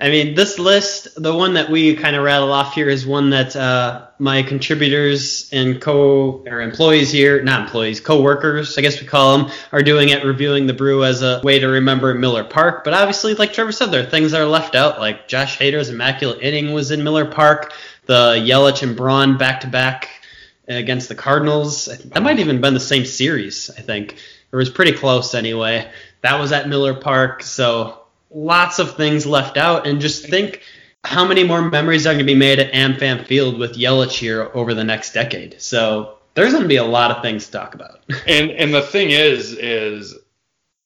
I 0.00 0.08
mean, 0.08 0.34
this 0.34 0.58
list, 0.58 1.08
the 1.22 1.34
one 1.34 1.54
that 1.54 1.70
we 1.70 1.94
kind 1.94 2.16
of 2.16 2.24
rattle 2.24 2.52
off 2.52 2.74
here 2.74 2.88
is 2.88 3.06
one 3.06 3.30
that 3.30 3.54
uh, 3.54 4.08
my 4.18 4.42
contributors 4.42 5.48
and 5.52 5.80
co 5.80 6.42
or 6.46 6.60
employees 6.60 7.12
here, 7.12 7.42
not 7.42 7.62
employees, 7.62 8.00
co-workers, 8.00 8.76
I 8.76 8.80
guess 8.80 9.00
we 9.00 9.06
call 9.06 9.38
them, 9.38 9.52
are 9.70 9.82
doing 9.82 10.08
it, 10.08 10.24
reviewing 10.24 10.66
the 10.66 10.72
brew 10.72 11.04
as 11.04 11.22
a 11.22 11.40
way 11.44 11.58
to 11.58 11.68
remember 11.68 12.14
Miller 12.14 12.42
Park. 12.42 12.84
But 12.84 12.94
obviously, 12.94 13.34
like 13.34 13.52
Trevor 13.52 13.70
said, 13.70 13.90
there 13.90 14.02
are 14.02 14.10
things 14.10 14.32
that 14.32 14.40
are 14.40 14.46
left 14.46 14.74
out, 14.74 14.98
like 14.98 15.28
Josh 15.28 15.58
Hader's 15.58 15.90
immaculate 15.90 16.42
inning 16.42 16.72
was 16.72 16.90
in 16.90 17.04
Miller 17.04 17.26
Park, 17.26 17.72
the 18.12 18.34
Yelich 18.34 18.82
and 18.82 18.94
Braun 18.94 19.38
back-to-back 19.38 20.06
against 20.68 21.08
the 21.08 21.14
Cardinals. 21.14 21.86
That 21.86 22.22
might 22.22 22.38
even 22.40 22.60
been 22.60 22.74
the 22.74 22.80
same 22.80 23.06
series, 23.06 23.70
I 23.70 23.80
think. 23.80 24.16
It 24.52 24.56
was 24.56 24.68
pretty 24.68 24.92
close 24.92 25.34
anyway. 25.34 25.90
That 26.20 26.38
was 26.38 26.52
at 26.52 26.68
Miller 26.68 26.92
Park, 26.92 27.42
so 27.42 28.02
lots 28.30 28.78
of 28.78 28.98
things 28.98 29.24
left 29.24 29.56
out. 29.56 29.86
And 29.86 29.98
just 29.98 30.28
think 30.28 30.60
how 31.02 31.24
many 31.24 31.42
more 31.42 31.62
memories 31.62 32.06
are 32.06 32.12
going 32.12 32.18
to 32.18 32.24
be 32.30 32.34
made 32.34 32.58
at 32.58 32.74
AmFam 32.74 33.24
Field 33.24 33.58
with 33.58 33.78
Yelich 33.78 34.18
here 34.18 34.50
over 34.52 34.74
the 34.74 34.84
next 34.84 35.14
decade. 35.14 35.62
So 35.62 36.18
there's 36.34 36.52
going 36.52 36.64
to 36.64 36.68
be 36.68 36.76
a 36.76 36.84
lot 36.84 37.12
of 37.12 37.22
things 37.22 37.46
to 37.46 37.52
talk 37.52 37.74
about. 37.74 38.00
and 38.26 38.50
and 38.50 38.74
the 38.74 38.82
thing 38.82 39.08
is, 39.10 39.54
is 39.54 40.18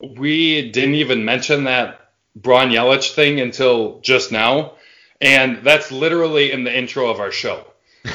we 0.01 0.71
didn't 0.71 0.95
even 0.95 1.25
mention 1.25 1.65
that 1.65 2.13
Braun 2.37 2.71
Yelich 2.71 3.15
thing 3.15 3.41
until 3.41 3.99
just 3.99 4.31
now, 4.31 4.75
and 5.21 5.65
that's 5.65 5.91
literally 5.93 6.53
in 6.53 6.65
the 6.65 6.77
intro 6.77 7.09
of 7.09 7.21
our 7.21 7.33
show. 7.33 7.65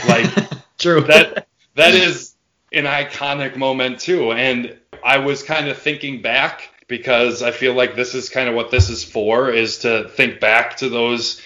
Like 0.07 0.29
True. 0.77 1.01
that 1.01 1.47
that 1.75 1.93
is 1.93 2.35
an 2.71 2.85
iconic 2.85 3.55
moment 3.55 3.99
too, 3.99 4.31
and 4.31 4.77
I 5.03 5.17
was 5.19 5.43
kind 5.43 5.67
of 5.67 5.77
thinking 5.77 6.21
back 6.21 6.69
because 6.87 7.41
I 7.41 7.51
feel 7.51 7.73
like 7.73 7.95
this 7.95 8.13
is 8.15 8.29
kind 8.29 8.49
of 8.49 8.55
what 8.55 8.71
this 8.71 8.89
is 8.89 9.03
for 9.03 9.49
is 9.49 9.79
to 9.79 10.09
think 10.09 10.39
back 10.39 10.77
to 10.77 10.89
those 10.89 11.41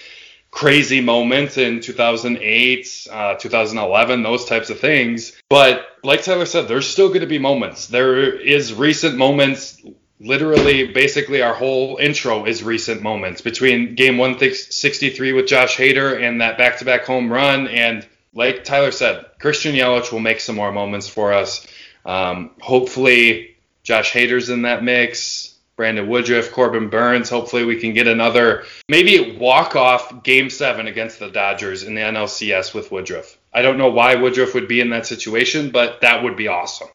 crazy 0.50 1.00
moments 1.00 1.58
in 1.58 1.80
2008, 1.80 3.06
uh, 3.10 3.34
2011, 3.34 4.22
those 4.22 4.44
types 4.46 4.70
of 4.70 4.80
things. 4.80 5.32
But 5.50 5.86
like 6.02 6.22
Tyler 6.22 6.46
said, 6.46 6.66
there's 6.66 6.88
still 6.88 7.08
going 7.08 7.20
to 7.20 7.26
be 7.26 7.38
moments. 7.38 7.88
There 7.88 8.34
is 8.34 8.72
recent 8.72 9.16
moments. 9.16 9.80
Literally, 10.18 10.92
basically, 10.92 11.42
our 11.42 11.52
whole 11.52 11.98
intro 11.98 12.46
is 12.46 12.62
recent 12.62 13.02
moments 13.02 13.42
between 13.42 13.94
game 13.94 14.16
163 14.16 15.32
with 15.32 15.46
Josh 15.46 15.76
Hader 15.76 16.22
and 16.22 16.40
that 16.40 16.56
back 16.56 16.78
to 16.78 16.86
back 16.86 17.04
home 17.04 17.30
run. 17.30 17.68
And 17.68 18.06
like 18.32 18.64
Tyler 18.64 18.92
said, 18.92 19.26
Christian 19.38 19.74
Yelich 19.74 20.10
will 20.12 20.20
make 20.20 20.40
some 20.40 20.56
more 20.56 20.72
moments 20.72 21.06
for 21.06 21.34
us. 21.34 21.66
Um, 22.06 22.52
hopefully, 22.60 23.56
Josh 23.82 24.12
Hader's 24.12 24.48
in 24.48 24.62
that 24.62 24.82
mix. 24.82 25.52
Brandon 25.76 26.08
Woodruff, 26.08 26.52
Corbin 26.52 26.88
Burnes. 26.88 27.28
Hopefully, 27.28 27.66
we 27.66 27.78
can 27.78 27.92
get 27.92 28.08
another 28.08 28.64
maybe 28.88 29.36
walk 29.36 29.76
off 29.76 30.22
game 30.22 30.48
seven 30.48 30.86
against 30.86 31.18
the 31.18 31.28
Dodgers 31.28 31.82
in 31.82 31.94
the 31.94 32.00
NLCS 32.00 32.72
with 32.72 32.90
Woodruff. 32.90 33.36
I 33.52 33.60
don't 33.60 33.76
know 33.76 33.90
why 33.90 34.14
Woodruff 34.14 34.54
would 34.54 34.68
be 34.68 34.80
in 34.80 34.88
that 34.90 35.06
situation, 35.06 35.70
but 35.70 36.00
that 36.00 36.24
would 36.24 36.36
be 36.36 36.48
awesome. 36.48 36.88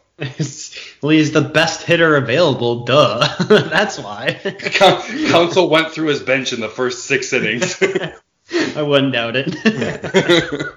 Well, 1.01 1.09
he's 1.09 1.31
the 1.31 1.41
best 1.41 1.81
hitter 1.83 2.15
available. 2.15 2.85
Duh. 2.85 3.27
That's 3.49 3.97
why. 3.97 4.39
Counsell 4.43 5.69
went 5.69 5.91
through 5.91 6.09
his 6.09 6.21
bench 6.21 6.53
in 6.53 6.59
the 6.59 6.69
first 6.69 7.05
six 7.05 7.33
innings. 7.33 7.81
I 8.75 8.81
wouldn't 8.81 9.13
doubt 9.13 9.35
it. 9.35 10.75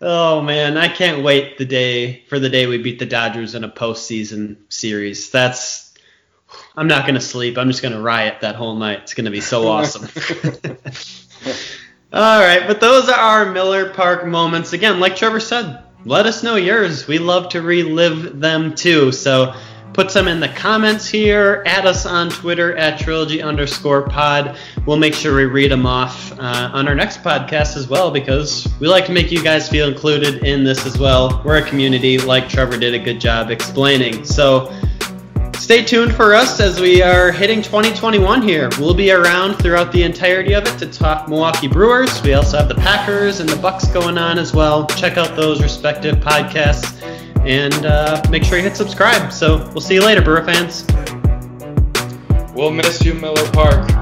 Oh 0.00 0.42
man, 0.42 0.76
I 0.76 0.88
can't 0.88 1.22
wait 1.22 1.56
the 1.56 1.64
day 1.64 2.24
for 2.28 2.38
the 2.38 2.50
day 2.50 2.66
we 2.66 2.78
beat 2.78 2.98
the 2.98 3.06
Dodgers 3.06 3.54
in 3.54 3.64
a 3.64 3.68
postseason 3.68 4.56
series. 4.68 5.30
That's 5.30 5.94
I'm 6.76 6.88
not 6.88 7.06
gonna 7.06 7.20
sleep. 7.20 7.56
I'm 7.56 7.68
just 7.68 7.82
gonna 7.82 8.00
riot 8.00 8.42
that 8.42 8.56
whole 8.56 8.74
night. 8.76 9.00
It's 9.02 9.14
gonna 9.14 9.30
be 9.30 9.40
so 9.40 9.68
awesome. 9.68 10.08
All 12.12 12.40
right, 12.40 12.66
but 12.66 12.80
those 12.80 13.08
are 13.08 13.18
our 13.18 13.52
Miller 13.52 13.90
Park 13.90 14.26
moments. 14.26 14.72
Again, 14.72 15.00
like 15.00 15.16
Trevor 15.16 15.40
said, 15.40 15.82
let 16.06 16.24
us 16.24 16.44
know 16.44 16.54
yours. 16.54 17.08
We 17.08 17.18
love 17.18 17.48
to 17.48 17.62
relive 17.62 18.38
them 18.38 18.76
too. 18.76 19.10
So 19.10 19.52
put 19.92 20.12
some 20.12 20.28
in 20.28 20.38
the 20.38 20.48
comments 20.48 21.08
here. 21.08 21.64
Add 21.66 21.84
us 21.84 22.06
on 22.06 22.30
Twitter 22.30 22.76
at 22.76 23.00
trilogy 23.00 23.42
underscore 23.42 24.08
pod. 24.08 24.56
We'll 24.86 24.98
make 24.98 25.14
sure 25.14 25.34
we 25.34 25.46
read 25.46 25.72
them 25.72 25.84
off 25.84 26.30
uh, 26.38 26.70
on 26.72 26.86
our 26.86 26.94
next 26.94 27.24
podcast 27.24 27.76
as 27.76 27.88
well 27.88 28.12
because 28.12 28.68
we 28.78 28.86
like 28.86 29.04
to 29.06 29.12
make 29.12 29.32
you 29.32 29.42
guys 29.42 29.68
feel 29.68 29.88
included 29.88 30.44
in 30.44 30.62
this 30.62 30.86
as 30.86 30.96
well. 30.96 31.42
We're 31.44 31.56
a 31.56 31.68
community, 31.68 32.18
like 32.18 32.48
Trevor 32.48 32.78
did 32.78 32.94
a 32.94 33.00
good 33.00 33.20
job 33.20 33.50
explaining. 33.50 34.24
So 34.24 34.72
stay 35.58 35.84
tuned 35.84 36.14
for 36.14 36.34
us 36.34 36.60
as 36.60 36.80
we 36.80 37.02
are 37.02 37.32
hitting 37.32 37.62
2021 37.62 38.42
here. 38.42 38.68
We'll 38.78 38.94
be 38.94 39.10
around 39.10 39.54
throughout 39.56 39.92
the 39.92 40.02
entirety 40.02 40.52
of 40.52 40.66
it 40.66 40.78
to 40.78 40.86
talk 40.86 41.28
Milwaukee 41.28 41.68
Brewers. 41.68 42.22
We 42.22 42.34
also 42.34 42.58
have 42.58 42.68
the 42.68 42.74
Packers 42.74 43.40
and 43.40 43.48
the 43.48 43.56
Bucks 43.56 43.88
going 43.88 44.18
on 44.18 44.38
as 44.38 44.52
well. 44.52 44.86
Check 44.86 45.16
out 45.16 45.34
those 45.36 45.62
respective 45.62 46.16
podcasts 46.16 47.02
and 47.46 47.86
uh, 47.86 48.22
make 48.30 48.44
sure 48.44 48.58
you 48.58 48.64
hit 48.64 48.76
subscribe. 48.76 49.32
So 49.32 49.58
we'll 49.68 49.80
see 49.80 49.94
you 49.94 50.04
later, 50.04 50.22
Brewer 50.22 50.44
fans. 50.44 50.86
We'll 52.54 52.70
miss 52.70 53.04
you, 53.04 53.14
Miller 53.14 53.50
Park. 53.52 53.95